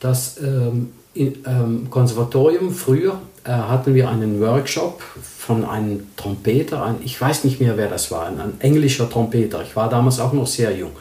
[0.00, 6.96] dass ähm, im ähm, Konservatorium früher äh, hatten wir einen Workshop von einem Trompeter, ein,
[7.04, 9.62] ich weiß nicht mehr, wer das war, ein, ein englischer Trompeter.
[9.62, 10.92] Ich war damals auch noch sehr jung.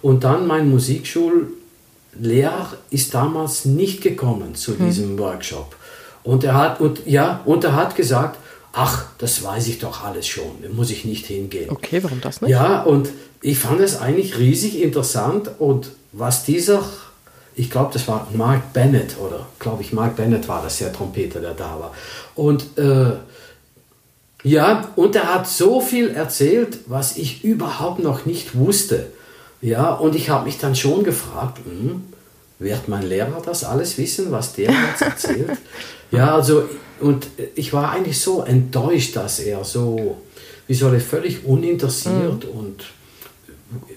[0.00, 1.48] Und dann mein Musikschullehrer
[2.90, 4.86] ist damals nicht gekommen zu hm.
[4.86, 5.18] diesem.
[5.18, 5.74] Workshop.
[6.22, 8.38] Und er hat, und, ja, und er hat gesagt,
[8.72, 11.70] ach, das weiß ich doch alles schon, da muss ich nicht hingehen.
[11.70, 12.50] Okay, warum das nicht?
[12.50, 13.10] Ja, und
[13.40, 16.82] ich fand es eigentlich riesig interessant und was dieser,
[17.54, 21.40] ich glaube, das war Mark Bennett oder glaube ich, Mark Bennett war das, der Trompeter,
[21.40, 21.94] der da war.
[22.34, 23.12] Und äh,
[24.44, 29.06] ja, und er hat so viel erzählt, was ich überhaupt noch nicht wusste.
[29.60, 32.04] Ja, und ich habe mich dann schon gefragt, hm,
[32.58, 35.58] wird mein Lehrer das alles wissen, was der jetzt erzählt?
[36.10, 36.64] ja, also,
[37.00, 40.16] und ich war eigentlich so enttäuscht, dass er so,
[40.66, 42.58] wie soll ich, völlig uninteressiert mhm.
[42.58, 42.84] und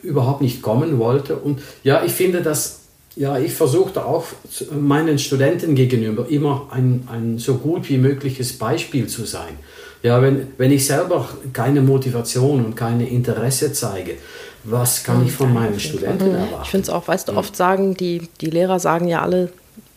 [0.04, 1.38] überhaupt nicht kommen wollte.
[1.38, 2.82] Und ja, ich finde, dass
[3.16, 4.26] ja, ich versuchte auch
[4.72, 9.58] meinen Studenten gegenüber immer ein, ein so gut wie mögliches Beispiel zu sein.
[10.04, 14.16] Ja, wenn, wenn ich selber keine Motivation und keine Interesse zeige,
[14.64, 16.64] was kann ich von meinen Studenten erwarten?
[16.64, 19.52] Ich finde es auch, weißt du, oft sagen die, die Lehrer sagen ja alle,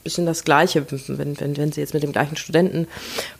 [0.04, 2.86] bisschen das Gleiche, wenn, wenn, wenn sie jetzt mit dem gleichen Studenten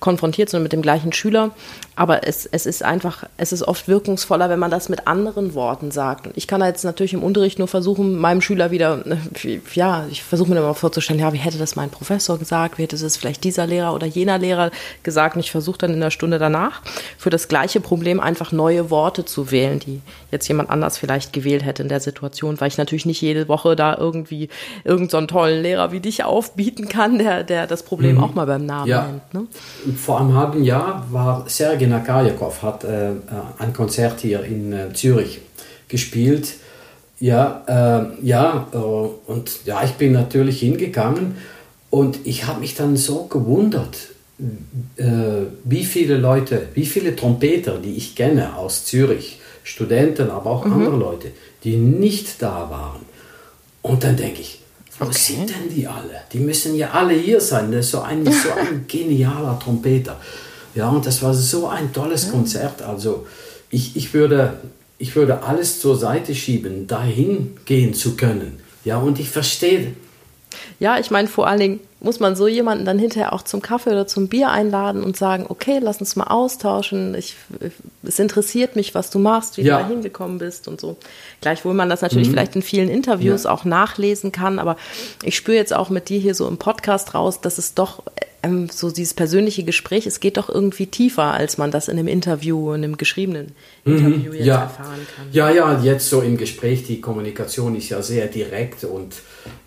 [0.01, 1.51] konfrontiert sind, mit dem gleichen Schüler.
[1.95, 5.91] Aber es, es ist einfach, es ist oft wirkungsvoller, wenn man das mit anderen Worten
[5.91, 6.27] sagt.
[6.27, 9.05] Und ich kann da jetzt natürlich im Unterricht nur versuchen, meinem Schüler wieder,
[9.75, 12.97] ja, ich versuche mir immer vorzustellen, ja, wie hätte das mein Professor gesagt, wie hätte
[12.97, 14.71] es vielleicht dieser Lehrer oder jener Lehrer
[15.03, 15.37] gesagt.
[15.37, 16.83] Und ich versuche dann in der Stunde danach
[17.19, 20.01] für das gleiche Problem einfach neue Worte zu wählen, die
[20.33, 23.77] jetzt jemand anders vielleicht gewählt hätte in der Situation, weil ich natürlich nicht jede Woche
[23.77, 24.49] da irgendwie
[24.83, 26.25] irgendeinen so tollen Lehrer wie dich
[26.55, 28.25] aufbieten kann, der, der das Problem mhm.
[28.25, 29.07] auch mal beim Namen ja.
[29.07, 29.35] nennt.
[29.35, 29.47] Ne?
[29.97, 33.15] Vor einem halben Jahr war Sergei Nakarjakov hat äh, äh,
[33.59, 35.41] ein Konzert hier in äh, Zürich
[35.89, 36.55] gespielt.
[37.19, 41.37] Ja, äh, ja, äh, und ja, ich bin natürlich hingegangen
[41.91, 43.97] und ich habe mich dann so gewundert,
[44.97, 45.05] äh,
[45.65, 50.73] wie viele Leute, wie viele Trompeter, die ich kenne aus Zürich, Studenten, aber auch mhm.
[50.75, 51.29] andere Leute,
[51.63, 53.01] die nicht da waren.
[53.81, 54.64] Und dann denke ich,
[54.99, 55.19] wo okay.
[55.19, 56.23] sind denn die alle?
[56.33, 57.73] Die müssen ja alle hier sein.
[57.73, 60.21] Das ist so ein, so ein genialer Trompeter.
[60.75, 62.83] Ja, und das war so ein tolles Konzert.
[62.83, 63.27] Also
[63.71, 64.59] ich, ich, würde,
[64.99, 68.61] ich würde alles zur Seite schieben, dahin gehen zu können.
[68.85, 69.95] Ja, und ich verstehe.
[70.79, 73.91] Ja, ich meine, vor allen Dingen muss man so jemanden dann hinterher auch zum Kaffee
[73.91, 77.15] oder zum Bier einladen und sagen, okay, lass uns mal austauschen.
[77.15, 77.37] Ich,
[78.03, 79.79] es interessiert mich, was du machst, wie ja.
[79.79, 80.97] du da hingekommen bist und so.
[81.41, 82.33] Gleichwohl man das natürlich mhm.
[82.33, 83.51] vielleicht in vielen Interviews ja.
[83.51, 84.77] auch nachlesen kann, aber
[85.23, 88.03] ich spüre jetzt auch mit dir hier so im Podcast raus, dass es doch
[88.43, 92.09] ähm, so dieses persönliche Gespräch, es geht doch irgendwie tiefer, als man das in einem
[92.09, 93.53] Interview, in einem geschriebenen
[93.85, 93.97] mhm.
[93.97, 94.63] Interview jetzt ja.
[94.63, 95.27] erfahren kann.
[95.33, 99.15] Ja, ja, jetzt so im Gespräch, die Kommunikation ist ja sehr direkt und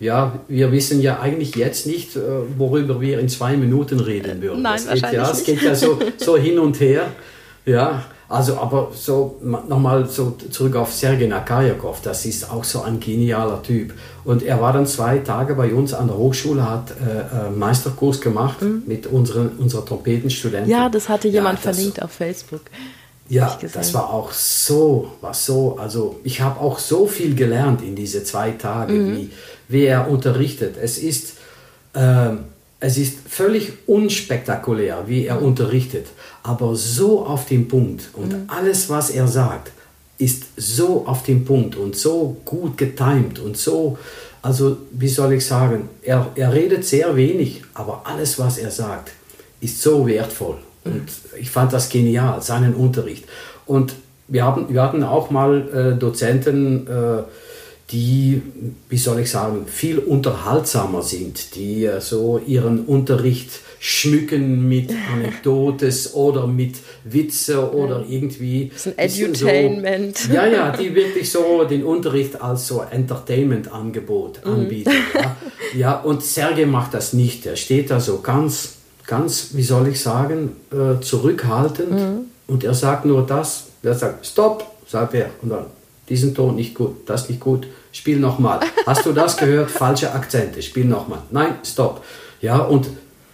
[0.00, 2.20] ja, wir wissen ja eigentlich jetzt nicht, äh,
[2.56, 4.62] worüber wir in zwei Minuten reden würden.
[4.62, 5.38] Nein, es wahrscheinlich geht, ja, nicht.
[5.38, 7.06] Es geht ja so, so hin und her.
[7.64, 13.00] Ja, also, aber so nochmal so zurück auf Sergei Nakarjakov, das ist auch so ein
[13.00, 13.94] genialer Typ.
[14.24, 18.20] Und er war dann zwei Tage bei uns an der Hochschule, hat äh, einen Meisterkurs
[18.20, 18.82] gemacht mhm.
[18.86, 20.70] mit unseren, unserer Trompetenstudenten.
[20.70, 22.62] Ja, das hatte jemand ja, das, verlinkt auf Facebook.
[23.30, 27.94] Ja, das war auch so, war so, also ich habe auch so viel gelernt in
[27.94, 29.16] diese zwei Tage, mhm.
[29.16, 29.30] wie,
[29.68, 30.76] wie er unterrichtet.
[30.80, 31.34] Es ist,
[31.94, 32.30] äh,
[32.80, 36.06] es ist völlig unspektakulär, wie er unterrichtet
[36.48, 38.08] aber so auf den Punkt.
[38.14, 38.44] Und mhm.
[38.48, 39.70] alles, was er sagt,
[40.16, 43.98] ist so auf den Punkt und so gut getimt und so,
[44.40, 49.10] also wie soll ich sagen, er, er redet sehr wenig, aber alles, was er sagt,
[49.60, 50.56] ist so wertvoll.
[50.84, 50.92] Mhm.
[50.92, 51.08] Und
[51.38, 53.24] ich fand das genial, seinen Unterricht.
[53.66, 53.94] Und
[54.26, 57.22] wir, haben, wir hatten auch mal äh, Dozenten, äh,
[57.90, 58.42] die,
[58.88, 66.14] wie soll ich sagen, viel unterhaltsamer sind, die äh, so ihren Unterricht schmücken mit Anekdotes
[66.14, 68.70] oder mit Witze oder irgendwie.
[68.72, 70.18] Das ist ein Edutainment.
[70.18, 74.52] So, ja, ja, die wirklich so den Unterricht als so Entertainment-Angebot mhm.
[74.52, 74.92] anbieten.
[75.14, 75.36] Ja.
[75.76, 77.46] ja, und Sergei macht das nicht.
[77.46, 78.74] Er steht da so ganz,
[79.06, 82.20] ganz, wie soll ich sagen, äh, zurückhaltend mhm.
[82.48, 83.64] und er sagt nur das.
[83.82, 85.30] Er sagt, stopp, sagt er.
[85.40, 85.66] Und dann,
[86.08, 88.60] diesen Ton nicht gut, das nicht gut, spiel nochmal.
[88.86, 89.70] Hast du das gehört?
[89.70, 91.20] Falsche Akzente, spiel nochmal.
[91.30, 92.04] Nein, stopp.
[92.40, 92.88] Ja, und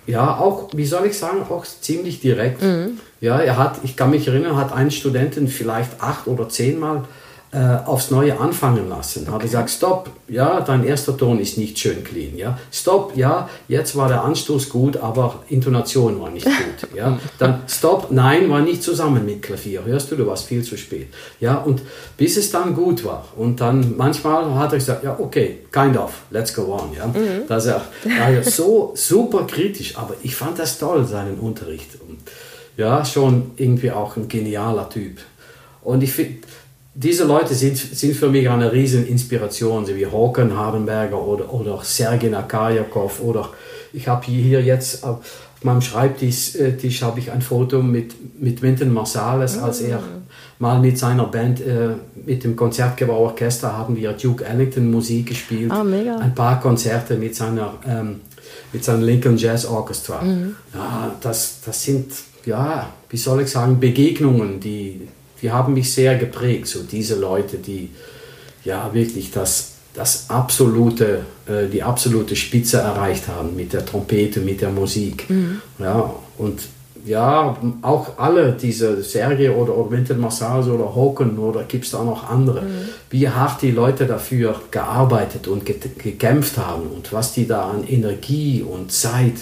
[0.07, 2.63] ja, auch, wie soll ich sagen, auch ziemlich direkt.
[2.63, 2.99] Mhm.
[3.21, 7.05] Ja, er hat, ich kann mich erinnern, hat einen Studenten vielleicht acht oder zehnmal
[7.55, 9.23] äh, aufs Neue anfangen lassen.
[9.23, 9.33] Okay.
[9.33, 12.59] Hat gesagt, stopp, ja, dein erster Ton ist nicht schön clean, ja.
[12.73, 17.17] Stopp, ja, jetzt war der Anstoß gut, aber Intonation war nicht gut, ja.
[17.39, 19.85] Dann stopp, nein, war nicht zusammen mit Klavier.
[19.85, 21.09] Hörst du, du warst viel zu spät.
[21.39, 21.83] Ja, und
[22.17, 23.25] bis es dann gut war.
[23.37, 27.07] Und dann manchmal hat er gesagt, ja, okay, kind of, let's go on, ja.
[27.07, 27.47] Mhm.
[27.47, 31.91] Dass er, ja, so super kritisch, aber ich fand das toll, seinen Unterricht.
[32.09, 32.19] Und
[32.77, 35.19] ja, schon irgendwie auch ein genialer Typ.
[35.85, 36.39] Und ich finde,
[36.95, 41.81] diese Leute sind, sind für mich eine riesen Inspiration, so wie Håkan Hardenberger oder, oder
[41.83, 43.51] Sergei Nakarjakov oder
[43.93, 45.19] ich habe hier jetzt auf
[45.63, 50.01] meinem Schreibtisch äh, Tisch habe ich ein Foto mit, mit Winton Marsalis, als er
[50.59, 55.71] mal mit seiner Band, äh, mit dem Konzertgebauorchester haben wir Duke Ellington Musik gespielt.
[55.71, 56.17] Ah, mega.
[56.19, 58.21] Ein paar Konzerte mit seiner, ähm,
[58.73, 60.23] mit seinem Lincoln Jazz Orchestra.
[60.23, 60.55] Mhm.
[60.75, 62.13] Ja, das, das sind,
[62.45, 65.09] ja, wie soll ich sagen, Begegnungen, die,
[65.45, 66.67] die haben mich sehr geprägt.
[66.69, 67.91] So diese Leute, die
[68.65, 74.63] ja wirklich das, das absolute, äh, die absolute Spitze erreicht haben mit der Trompete, mit
[74.63, 75.29] der Musik.
[75.29, 75.61] Mhm.
[75.79, 76.61] Ja, und
[77.05, 82.31] ja, auch alle diese Serge oder, Winter Massage oder Hoken oder gibt es da noch
[82.31, 82.89] andere, mhm.
[83.11, 88.63] wie hart die Leute dafür gearbeitet und gekämpft haben und was die da an Energie
[88.63, 89.35] und Zeit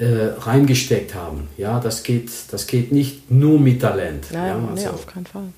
[0.00, 1.48] äh, reingesteckt haben.
[1.58, 4.26] Ja, das geht, das geht nicht nur mit Talent.
[4.32, 4.66] Ja, ja also.
[4.74, 5.52] nee, auf keinen Fall.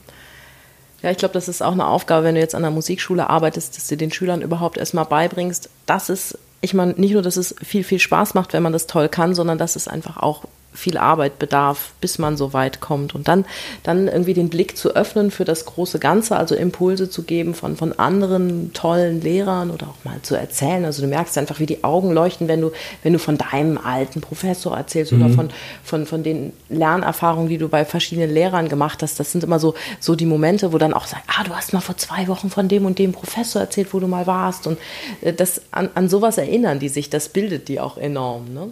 [1.00, 3.76] Ja, ich glaube, das ist auch eine Aufgabe, wenn du jetzt an der Musikschule arbeitest,
[3.76, 7.54] dass du den Schülern überhaupt erstmal beibringst, dass es, ich meine, nicht nur, dass es
[7.62, 10.96] viel, viel Spaß macht, wenn man das toll kann, sondern dass es einfach auch viel
[10.96, 13.14] Arbeit bedarf, bis man so weit kommt.
[13.14, 13.44] Und dann,
[13.82, 17.76] dann irgendwie den Blick zu öffnen für das große Ganze, also Impulse zu geben von,
[17.76, 20.84] von anderen tollen Lehrern oder auch mal zu erzählen.
[20.84, 24.20] Also du merkst einfach, wie die Augen leuchten, wenn du, wenn du von deinem alten
[24.20, 25.22] Professor erzählst mhm.
[25.22, 25.50] oder von,
[25.84, 29.20] von, von den Lernerfahrungen, die du bei verschiedenen Lehrern gemacht hast.
[29.20, 31.80] Das sind immer so, so die Momente, wo dann auch sagst, ah, du hast mal
[31.80, 34.66] vor zwei Wochen von dem und dem Professor erzählt, wo du mal warst.
[34.66, 34.78] Und
[35.20, 38.52] äh, das, an, an sowas erinnern die sich, das bildet die auch enorm.
[38.52, 38.70] Ne?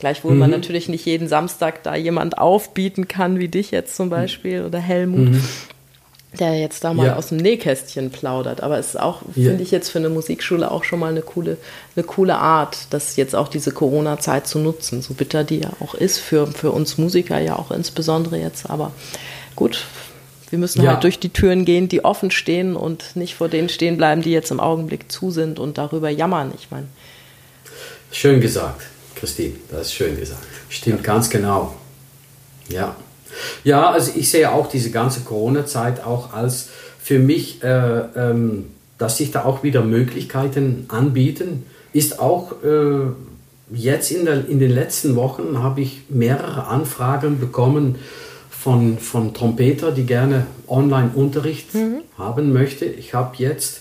[0.00, 0.38] Gleichwohl mhm.
[0.38, 4.78] man natürlich nicht jeden Samstag da jemand aufbieten kann, wie dich jetzt zum Beispiel oder
[4.78, 5.44] Helmut, mhm.
[6.38, 7.16] der jetzt da mal ja.
[7.16, 8.62] aus dem Nähkästchen plaudert.
[8.62, 9.50] Aber es ist auch, ja.
[9.50, 11.58] finde ich jetzt für eine Musikschule auch schon mal eine coole,
[11.94, 15.94] eine coole Art, das jetzt auch diese Corona-Zeit zu nutzen, so bitter die ja auch
[15.94, 18.70] ist, für, für uns Musiker ja auch insbesondere jetzt.
[18.70, 18.92] Aber
[19.54, 19.84] gut,
[20.48, 20.92] wir müssen ja.
[20.92, 24.32] halt durch die Türen gehen, die offen stehen und nicht vor denen stehen bleiben, die
[24.32, 26.52] jetzt im Augenblick zu sind und darüber jammern.
[26.56, 26.86] Ich meine.
[28.10, 28.82] Schön gesagt.
[29.20, 30.42] Christine, das ist schön gesagt.
[30.68, 31.74] Stimmt ganz genau.
[32.68, 32.96] Ja.
[33.62, 36.68] Ja, also ich sehe auch diese ganze Corona-Zeit auch als
[36.98, 38.66] für mich, äh, ähm,
[38.98, 43.10] dass sich da auch wieder Möglichkeiten anbieten, ist auch äh,
[43.72, 47.96] jetzt in, der, in den letzten Wochen habe ich mehrere Anfragen bekommen
[48.50, 52.00] von, von Trompeter, die gerne Online-Unterricht mhm.
[52.18, 52.84] haben möchte.
[52.84, 53.80] Ich habe jetzt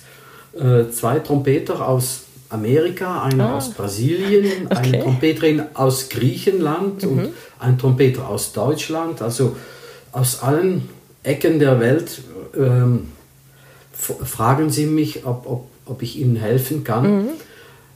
[0.53, 3.58] äh, zwei Trompeter aus Amerika, einer ah.
[3.58, 4.78] aus Brasilien, okay.
[4.78, 7.10] eine Trompeterin aus Griechenland mhm.
[7.10, 7.30] und
[7.60, 9.22] ein Trompeter aus Deutschland.
[9.22, 9.56] Also
[10.12, 10.89] aus allen
[11.24, 12.22] Ecken der Welt
[12.58, 13.10] ähm,
[13.93, 17.18] fragen sie mich, ob, ob, ob ich ihnen helfen kann.
[17.18, 17.30] Mhm.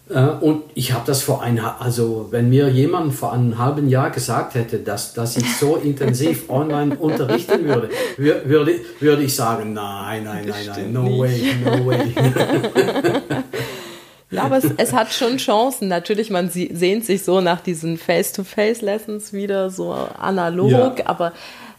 [0.09, 4.11] Äh, und ich habe das vor ein, also wenn mir jemand vor einem halben Jahr
[4.11, 10.25] gesagt hätte, dass, dass ich so intensiv online unterrichten würde, würde, würde ich sagen, nein,
[10.25, 12.13] nein, nein, nein, no way, no way.
[14.35, 15.87] Ja, aber es, es, hat schon Chancen.
[15.87, 21.07] Natürlich, man sehnt sich so nach diesen Face-to-Face-Lessons wieder, so analog, ja.
[21.07, 21.33] aber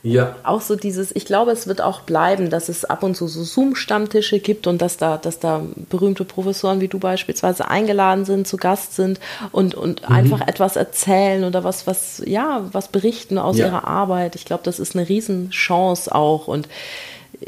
[0.04, 0.36] ja.
[0.44, 3.42] auch so dieses, ich glaube, es wird auch bleiben, dass es ab und zu so
[3.42, 8.58] Zoom-Stammtische gibt und dass da, dass da berühmte Professoren wie du beispielsweise eingeladen sind, zu
[8.58, 9.18] Gast sind
[9.50, 10.14] und, und mhm.
[10.14, 13.66] einfach etwas erzählen oder was, was, ja, was berichten aus ja.
[13.66, 14.36] ihrer Arbeit.
[14.36, 16.68] Ich glaube, das ist eine Riesenchance auch und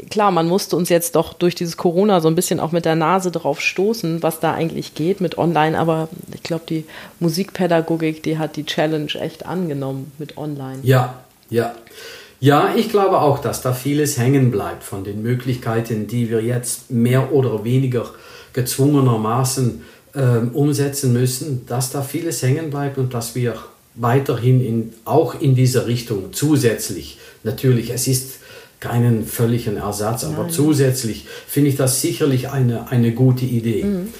[0.09, 2.95] klar, man musste uns jetzt doch durch dieses Corona so ein bisschen auch mit der
[2.95, 5.77] Nase drauf stoßen, was da eigentlich geht mit Online.
[5.77, 6.85] Aber ich glaube, die
[7.19, 10.79] Musikpädagogik, die hat die Challenge echt angenommen mit Online.
[10.83, 11.73] Ja, ja.
[12.39, 16.91] Ja, ich glaube auch, dass da vieles hängen bleibt von den Möglichkeiten, die wir jetzt
[16.91, 18.05] mehr oder weniger
[18.53, 19.83] gezwungenermaßen
[20.13, 20.19] äh,
[20.53, 23.55] umsetzen müssen, dass da vieles hängen bleibt und dass wir
[23.95, 28.39] weiterhin in, auch in dieser Richtung zusätzlich, natürlich, es ist
[28.79, 30.51] keinen völligen Ersatz, aber Nein.
[30.51, 33.83] zusätzlich finde ich das sicherlich eine, eine gute Idee.
[33.83, 34.13] Mhm.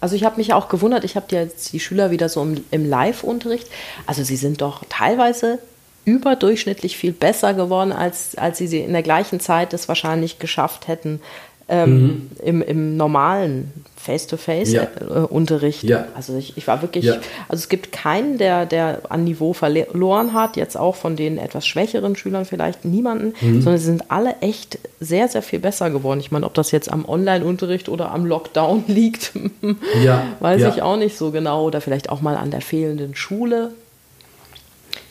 [0.00, 2.88] Also ich habe mich auch gewundert, ich habe jetzt die Schüler wieder so im, im
[2.88, 3.68] Live-Unterricht.
[4.06, 5.58] Also sie sind doch teilweise
[6.06, 11.20] überdurchschnittlich viel besser geworden, als, als sie in der gleichen Zeit es wahrscheinlich geschafft hätten,
[11.70, 12.30] ähm, mhm.
[12.42, 15.84] im, im normalen Face-to-Face-Unterricht.
[15.84, 16.06] Ja.
[16.14, 17.16] Also ich, ich war wirklich, ja.
[17.48, 21.66] also es gibt keinen, der, der an Niveau verloren hat, jetzt auch von den etwas
[21.66, 23.60] schwächeren Schülern vielleicht niemanden, mhm.
[23.60, 26.18] sondern sie sind alle echt sehr, sehr viel besser geworden.
[26.18, 29.32] Ich meine, ob das jetzt am Online-Unterricht oder am Lockdown liegt,
[30.02, 30.24] ja.
[30.40, 31.66] weiß ich auch nicht so genau.
[31.66, 33.72] Oder vielleicht auch mal an der fehlenden Schule.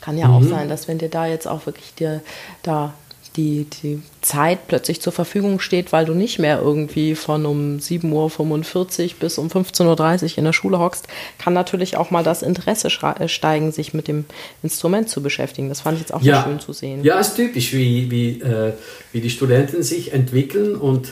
[0.00, 0.34] Kann ja mhm.
[0.34, 2.22] auch sein, dass wenn dir da jetzt auch wirklich dir
[2.62, 2.92] da
[3.36, 9.04] die, die Zeit plötzlich zur Verfügung steht, weil du nicht mehr irgendwie von um 7.45
[9.04, 11.06] Uhr bis um 15.30 Uhr in der Schule hockst,
[11.38, 14.24] kann natürlich auch mal das Interesse äh, steigen, sich mit dem
[14.62, 15.68] Instrument zu beschäftigen.
[15.68, 16.42] Das fand ich jetzt auch ja.
[16.42, 17.04] schön zu sehen.
[17.04, 18.72] Ja, es ist typisch, wie, wie, äh,
[19.12, 21.08] wie die Studenten sich entwickeln und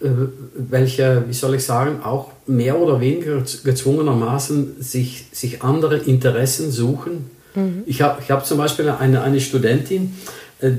[0.00, 0.08] äh,
[0.54, 7.30] welche, wie soll ich sagen, auch mehr oder weniger gezwungenermaßen sich, sich andere Interessen suchen.
[7.54, 7.82] Mhm.
[7.86, 10.16] Ich habe ich hab zum Beispiel eine, eine Studentin,
[10.60, 10.72] äh,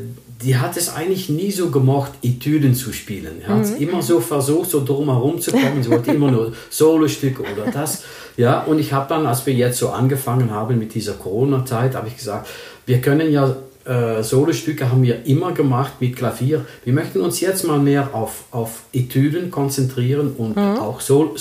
[0.44, 3.42] die hat es eigentlich nie so gemocht, Etüden zu spielen.
[3.42, 3.78] Er hat mhm.
[3.78, 5.84] immer so versucht, so drumherum zu kommen.
[5.84, 8.04] Sie wollte immer nur Solostücke oder das.
[8.38, 12.08] Ja, und ich habe dann, als wir jetzt so angefangen haben mit dieser Corona-Zeit, habe
[12.08, 12.48] ich gesagt,
[12.86, 16.66] wir können ja äh, Solostücke haben wir immer gemacht mit Klavier.
[16.84, 20.80] Wir möchten uns jetzt mal mehr auf, auf Etüden konzentrieren und mhm.
[20.80, 21.32] auch Sol,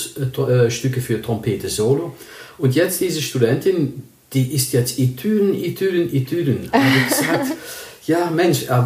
[0.49, 2.15] äh, Stücke für Trompete Solo.
[2.57, 6.69] Und jetzt diese Studentin, die ist jetzt Etüden, Etüden, Etüden.
[6.71, 7.45] habe ich gesagt,
[8.05, 8.83] ja Mensch, äh,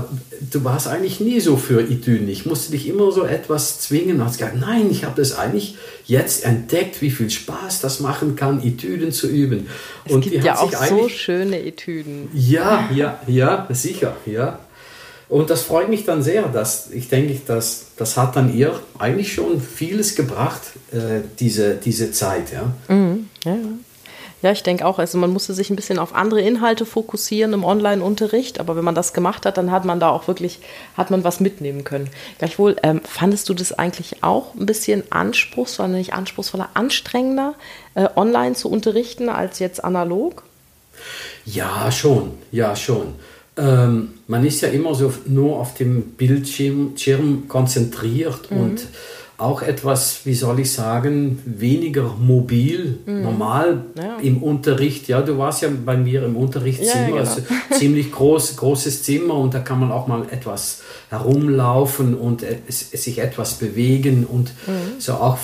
[0.52, 2.28] du warst eigentlich nie so für Etüden.
[2.28, 4.18] Ich musste dich immer so etwas zwingen.
[4.18, 8.36] Und hast gesagt, nein, ich habe das eigentlich jetzt entdeckt, wie viel Spaß das machen
[8.36, 9.68] kann, Etüden zu üben.
[10.06, 12.30] Es und gibt ja auch so schöne Etüden.
[12.34, 14.60] Ja, ja, ja, sicher, ja.
[15.28, 19.34] Und das freut mich dann sehr, dass ich denke, dass das hat dann ihr eigentlich
[19.34, 20.62] schon vieles gebracht,
[20.92, 22.52] äh, diese, diese Zeit.
[22.52, 22.96] Ja.
[22.96, 23.28] Mhm.
[23.44, 23.56] ja.
[24.46, 27.64] Ja, ich denke auch, also man musste sich ein bisschen auf andere Inhalte fokussieren im
[27.64, 30.60] Online-Unterricht, aber wenn man das gemacht hat, dann hat man da auch wirklich,
[30.96, 32.12] hat man was mitnehmen können.
[32.38, 37.56] Gleichwohl, ähm, fandest du das eigentlich auch ein bisschen anspruchsvoller, nicht anspruchsvoller, anstrengender,
[37.96, 40.44] äh, online zu unterrichten als jetzt analog?
[41.46, 43.16] Ja, schon, ja, schon.
[43.58, 48.60] Ähm, man ist ja immer so nur auf dem Bildschirm konzentriert mhm.
[48.60, 48.88] und
[49.38, 53.22] auch etwas, wie soll ich sagen, weniger mobil, mhm.
[53.22, 54.18] normal ja.
[54.22, 55.08] im Unterricht.
[55.10, 57.20] Ja, du warst ja bei mir im Unterrichtszimmer, ja, genau.
[57.20, 62.90] also ziemlich groß, großes Zimmer und da kann man auch mal etwas herumlaufen und es,
[62.94, 65.00] es sich etwas bewegen und mhm.
[65.00, 65.38] so auch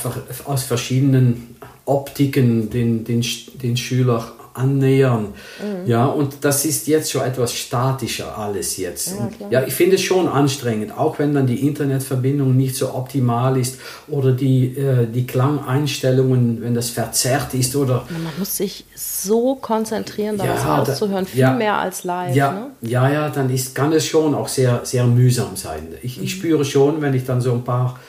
[0.45, 3.25] aus verschiedenen Optiken den, den,
[3.61, 5.33] den Schüler annähern.
[5.61, 5.89] Mhm.
[5.89, 9.15] Ja, und das ist jetzt schon etwas statischer alles jetzt.
[9.49, 13.57] Ja, ja, ich finde es schon anstrengend, auch wenn dann die Internetverbindung nicht so optimal
[13.57, 18.05] ist oder die, äh, die Klangeinstellungen, wenn das verzerrt ist oder...
[18.09, 22.35] Man muss sich so konzentrieren, da ja, auszuhören, viel ja, mehr als live.
[22.35, 22.67] Ja, ne?
[22.81, 25.87] ja, ja, dann ist, kann es schon auch sehr, sehr mühsam sein.
[26.01, 26.23] Ich, mhm.
[26.23, 27.99] ich spüre schon, wenn ich dann so ein paar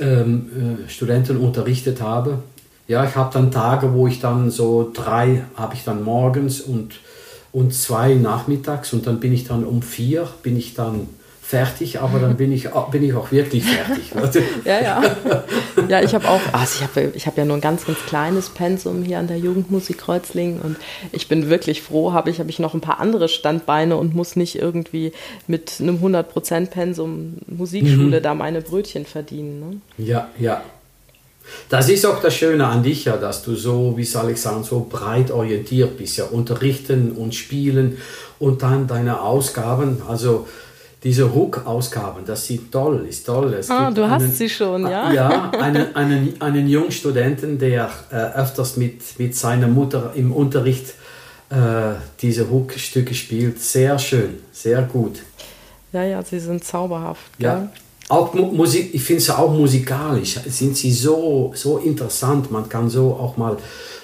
[0.00, 2.38] ähm, äh, Studenten unterrichtet habe,
[2.88, 7.00] ja, ich habe dann Tage, wo ich dann so drei habe ich dann morgens und,
[7.52, 11.08] und zwei nachmittags und dann bin ich dann um vier, bin ich dann
[11.46, 14.10] fertig, aber dann bin ich, bin ich auch wirklich fertig.
[14.64, 15.02] ja, ja.
[15.88, 18.48] Ja, ich habe auch, also ich habe ich hab ja nur ein ganz, ganz kleines
[18.48, 20.76] Pensum hier an der Jugendmusik Kreuzlingen und
[21.12, 24.34] ich bin wirklich froh, habe ich, hab ich noch ein paar andere Standbeine und muss
[24.34, 25.12] nicht irgendwie
[25.46, 28.22] mit einem 100% Pensum Musikschule mhm.
[28.22, 29.60] da meine Brötchen verdienen.
[29.60, 30.04] Ne?
[30.04, 30.62] Ja, ja.
[31.68, 34.62] Das ist auch das Schöne an dich ja, dass du so, wie soll ich sagen,
[34.64, 37.98] so breit orientiert bist, ja, unterrichten und spielen
[38.38, 40.46] und dann deine Ausgaben, also
[41.02, 43.54] diese Hook-Ausgaben, das sieht toll, ist toll.
[43.54, 45.12] Es ah, du hast einen, sie schon, ja?
[45.12, 50.94] Ja, einen, einen, einen jungen Studenten, der äh, öfters mit, mit seiner Mutter im Unterricht
[51.50, 53.60] äh, diese Hook-Stücke spielt.
[53.60, 55.20] Sehr schön, sehr gut.
[55.92, 57.22] Ja, ja, sie sind zauberhaft.
[57.38, 57.70] Ja.
[58.08, 62.52] Auch Musik, ich finde es auch musikalisch, sind sie so, so interessant.
[62.52, 63.56] Man kann so auch mal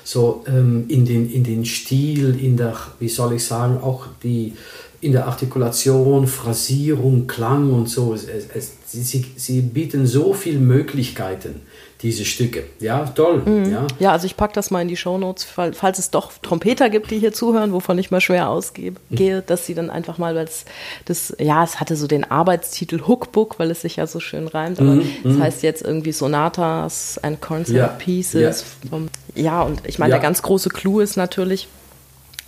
[0.03, 4.55] so ähm, in, den, in den Stil, in der, wie soll ich sagen, auch die,
[5.01, 8.15] in der Artikulation, Phrasierung, Klang und so.
[8.15, 11.63] Es, es, sie, sie bieten so viele Möglichkeiten
[12.03, 12.65] diese Stücke.
[12.81, 13.43] Ja, toll.
[13.45, 13.71] Mhm.
[13.71, 13.87] Ja.
[14.01, 17.19] ja, also ich packe das mal in die Shownotes, falls es doch Trompeter gibt, die
[17.21, 19.43] hier zuhören, wovon ich mal schwer ausgehe, mhm.
[19.47, 20.65] dass sie dann einfach mal, weil es
[21.05, 24.81] das, ja, es hatte so den Arbeitstitel Hookbook, weil es sich ja so schön reimt,
[24.81, 25.07] aber mhm.
[25.23, 25.43] das mhm.
[25.43, 27.87] heißt jetzt irgendwie Sonatas and Concert ja.
[27.87, 28.65] Pieces.
[28.91, 28.99] Ja.
[29.35, 31.69] Ja, und ich meine, der ganz große Clou ist natürlich,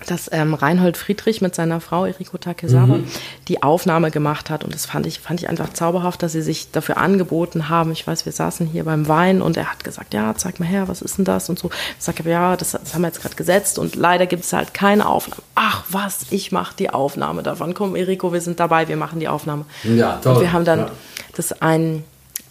[0.07, 3.07] dass ähm, Reinhold Friedrich mit seiner Frau Eriko Takesawa mhm.
[3.49, 4.65] die Aufnahme gemacht hat.
[4.65, 7.93] Und das fand ich, fand ich einfach zauberhaft, dass sie sich dafür angeboten haben.
[7.93, 10.89] Ich weiß, wir saßen hier beim Wein und er hat gesagt, ja, zeig mal her,
[10.89, 11.49] was ist denn das?
[11.49, 11.71] Und so.
[11.99, 14.75] Ich sage, ja, das, das haben wir jetzt gerade gesetzt und leider gibt es halt
[14.75, 15.43] keine Aufnahme.
[15.55, 17.75] Ach was, ich mache die Aufnahme davon.
[17.75, 19.65] Komm, Eriko, wir sind dabei, wir machen die Aufnahme.
[19.85, 20.37] Ja, toll.
[20.37, 20.91] Und wir haben dann ja.
[21.37, 22.05] das ein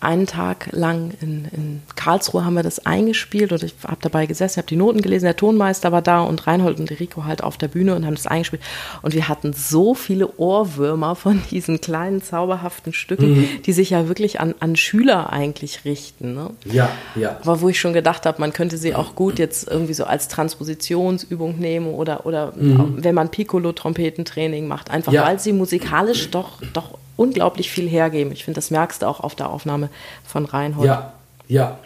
[0.04, 4.58] einen Tag lang in, in Karlsruhe haben wir das eingespielt und ich habe dabei gesessen,
[4.58, 7.68] habe die Noten gelesen, der Tonmeister war da und Reinhold und Rico halt auf der
[7.68, 8.62] Bühne und haben das eingespielt.
[9.02, 13.48] Und wir hatten so viele Ohrwürmer von diesen kleinen zauberhaften Stücken, mhm.
[13.66, 16.34] die sich ja wirklich an, an Schüler eigentlich richten.
[16.34, 16.50] Ne?
[16.66, 17.38] Ja, ja.
[17.42, 20.28] Aber wo ich schon gedacht habe, man könnte sie auch gut jetzt irgendwie so als
[20.28, 22.98] Transpositionsübung nehmen oder, oder mhm.
[22.98, 25.26] wenn man Piccolo-Trompetentraining macht, einfach ja.
[25.26, 28.32] weil sie musikalisch doch, doch unglaublich viel hergeben.
[28.32, 29.90] Ich finde, das merkst du auch auf der Aufnahme
[30.26, 30.88] von Reinhold.
[30.88, 31.14] Ja,
[31.48, 31.80] ja.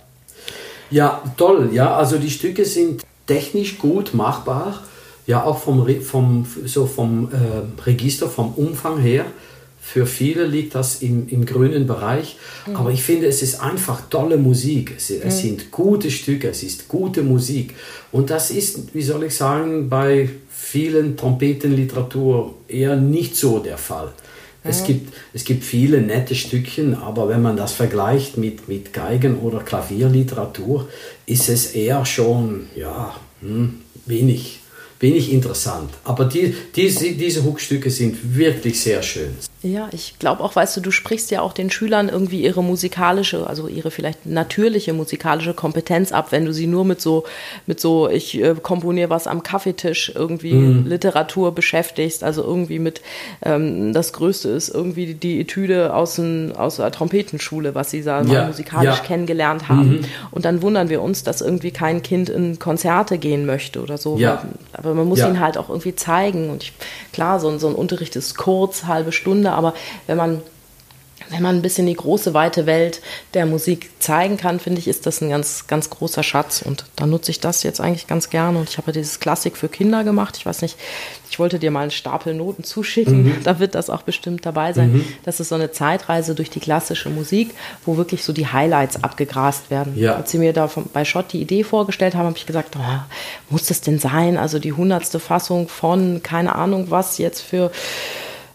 [0.90, 1.70] Ja, toll.
[1.74, 4.84] Ja, also die Stücke sind technisch gut machbar.
[5.26, 9.26] Ja, auch vom, vom, so vom äh, Register, vom Umfang her.
[9.82, 12.38] Für viele liegt das im, im grünen Bereich.
[12.66, 12.76] Mhm.
[12.78, 14.94] Aber ich finde, es ist einfach tolle Musik.
[14.96, 15.40] Es, es mhm.
[15.40, 17.76] sind gute Stücke, es ist gute Musik.
[18.12, 24.14] Und das ist, wie soll ich sagen, bei vielen Trompetenliteratur eher nicht so der Fall.
[24.64, 29.40] Es, gibt, es gibt viele nette Stückchen, aber wenn man das vergleicht mit, mit Geigen-
[29.40, 30.90] oder Klavierliteratur,
[31.26, 34.60] ist es eher schon ja, hm, wenig,
[35.00, 35.92] wenig interessant.
[36.04, 39.36] Aber die, diese, diese Hookstücke sind wirklich sehr schön.
[39.68, 43.46] Ja, ich glaube auch, weißt du, du sprichst ja auch den Schülern irgendwie ihre musikalische,
[43.48, 47.26] also ihre vielleicht natürliche musikalische Kompetenz ab, wenn du sie nur mit so,
[47.66, 50.88] mit so, ich äh, komponiere was am Kaffeetisch, irgendwie mhm.
[50.88, 53.02] Literatur beschäftigst, also irgendwie mit,
[53.44, 58.32] ähm, das Größte ist irgendwie die Etüde aus, ein, aus der Trompetenschule, was sie sagen,
[58.32, 58.48] ja.
[58.48, 59.04] musikalisch ja.
[59.04, 59.98] kennengelernt haben.
[59.98, 60.06] Mhm.
[60.32, 64.18] Und dann wundern wir uns, dass irgendwie kein Kind in Konzerte gehen möchte oder so.
[64.18, 64.44] Ja.
[64.74, 66.50] Aber man muss ihnen halt auch irgendwie zeigen.
[66.50, 66.74] Und ich,
[67.12, 69.74] klar, so, so ein Unterricht ist kurz, halbe Stunde, aber
[70.06, 70.42] wenn man
[71.30, 73.02] wenn man ein bisschen die große, weite Welt
[73.34, 76.62] der Musik zeigen kann, finde ich, ist das ein ganz, ganz großer Schatz.
[76.62, 78.60] Und da nutze ich das jetzt eigentlich ganz gerne.
[78.60, 80.38] Und ich habe ja dieses Klassik für Kinder gemacht.
[80.38, 80.78] Ich weiß nicht,
[81.30, 83.24] ich wollte dir mal einen Stapel Noten zuschicken.
[83.24, 83.44] Mhm.
[83.44, 84.94] Da wird das auch bestimmt dabei sein.
[84.94, 85.06] Mhm.
[85.24, 87.54] Das ist so eine Zeitreise durch die klassische Musik,
[87.86, 89.98] wo wirklich so die Highlights abgegrast werden.
[89.98, 90.16] Ja.
[90.16, 93.00] Als sie mir da von, bei Schott die Idee vorgestellt haben, habe ich gesagt, oh,
[93.50, 94.38] muss das denn sein?
[94.38, 97.72] Also die hundertste Fassung von, keine Ahnung was, jetzt für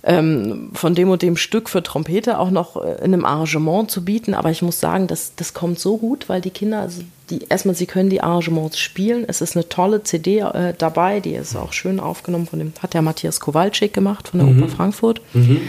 [0.04, 4.04] ähm, von dem und dem Stück für Trompete auch noch äh, in einem Arrangement zu
[4.04, 4.34] bieten.
[4.34, 7.74] Aber ich muss sagen, das, das kommt so gut, weil die Kinder, also die, erstmal,
[7.74, 9.24] sie können die Arrangements spielen.
[9.26, 12.94] Es ist eine tolle CD äh, dabei, die ist auch schön aufgenommen von dem, hat
[12.94, 14.62] der Matthias Kowalczyk gemacht von der mhm.
[14.62, 15.20] Oper Frankfurt.
[15.34, 15.60] Mhm.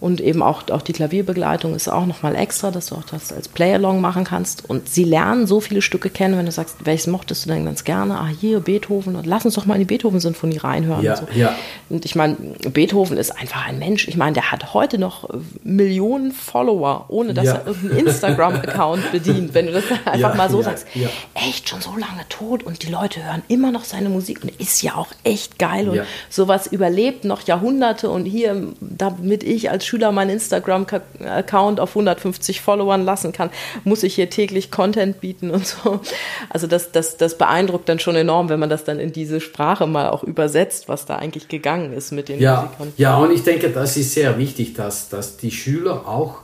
[0.00, 3.48] Und eben auch, auch die Klavierbegleitung ist auch nochmal extra, dass du auch das als
[3.48, 4.68] Play-Along machen kannst.
[4.68, 7.84] Und sie lernen so viele Stücke kennen, wenn du sagst, welches mochtest du denn ganz
[7.84, 8.18] gerne?
[8.18, 9.14] Ah, hier Beethoven.
[9.14, 11.04] Und lass uns doch mal in die Beethoven-Sinfonie reinhören.
[11.04, 11.38] Ja, und, so.
[11.38, 11.54] ja.
[11.90, 12.36] und ich meine,
[12.72, 14.08] Beethoven ist einfach ein Mensch.
[14.08, 15.28] Ich meine, der hat heute noch
[15.62, 17.54] Millionen Follower, ohne dass ja.
[17.56, 19.52] er irgendeinen Instagram-Account bedient.
[19.52, 20.86] Wenn du das einfach ja, mal so sagst,
[21.34, 24.80] echt schon so lange tot und die Leute hören immer noch seine Musik und ist
[24.80, 25.90] ja auch echt geil.
[25.90, 28.08] Und sowas überlebt noch Jahrhunderte.
[28.08, 33.50] Und hier, damit ich als Schüler meinen Instagram-Account auf 150 Followern lassen kann,
[33.82, 36.00] muss ich hier täglich Content bieten und so.
[36.48, 39.88] Also das, das, das beeindruckt dann schon enorm, wenn man das dann in diese Sprache
[39.88, 42.92] mal auch übersetzt, was da eigentlich gegangen ist mit den ja, Musikern.
[42.96, 46.42] Ja, und ich denke, das ist sehr wichtig, dass, dass die Schüler auch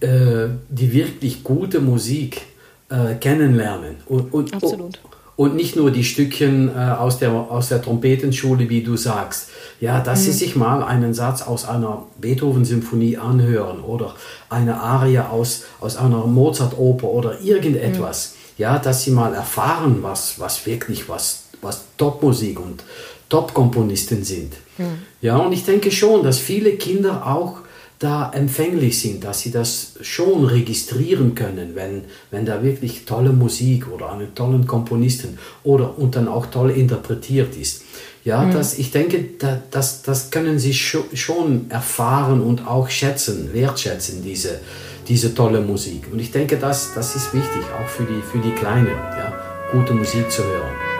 [0.00, 2.42] äh, die wirklich gute Musik
[2.88, 3.96] äh, kennenlernen.
[4.06, 4.80] Und, und, Absolut.
[4.80, 9.50] Und nicht nur die Stückchen äh, aus, der, aus der Trompetenschule, wie du sagst.
[9.80, 10.24] Ja, dass mhm.
[10.24, 14.14] sie sich mal einen Satz aus einer Beethoven-Symphonie anhören oder
[14.48, 18.32] eine Arie aus, aus einer Mozart-Oper oder irgendetwas.
[18.32, 18.62] Mhm.
[18.62, 22.82] Ja, dass sie mal erfahren, was, was wirklich, was, was Top-Musik und
[23.28, 24.54] Top-Komponisten sind.
[24.78, 25.02] Mhm.
[25.20, 27.58] Ja, und ich denke schon, dass viele Kinder auch
[27.98, 33.90] da empfänglich sind, dass sie das schon registrieren können, wenn, wenn da wirklich tolle Musik
[33.90, 37.82] oder einen tollen Komponisten oder und dann auch toll interpretiert ist.
[38.24, 38.52] Ja, mhm.
[38.52, 44.60] das, ich denke, da, das, das können sie schon erfahren und auch schätzen, wertschätzen, diese,
[45.08, 46.08] diese tolle Musik.
[46.12, 49.32] Und ich denke, das, das ist wichtig, auch für die, für die Kleinen, ja,
[49.72, 50.95] gute Musik zu hören.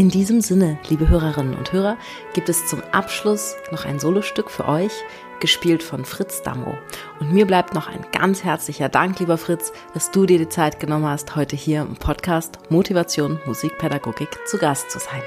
[0.00, 1.98] In diesem Sinne, liebe Hörerinnen und Hörer,
[2.32, 4.92] gibt es zum Abschluss noch ein Solostück für euch,
[5.40, 6.78] gespielt von Fritz Dammo.
[7.20, 10.80] Und mir bleibt noch ein ganz herzlicher Dank, lieber Fritz, dass du dir die Zeit
[10.80, 15.20] genommen hast, heute hier im Podcast Motivation Musikpädagogik zu Gast zu sein.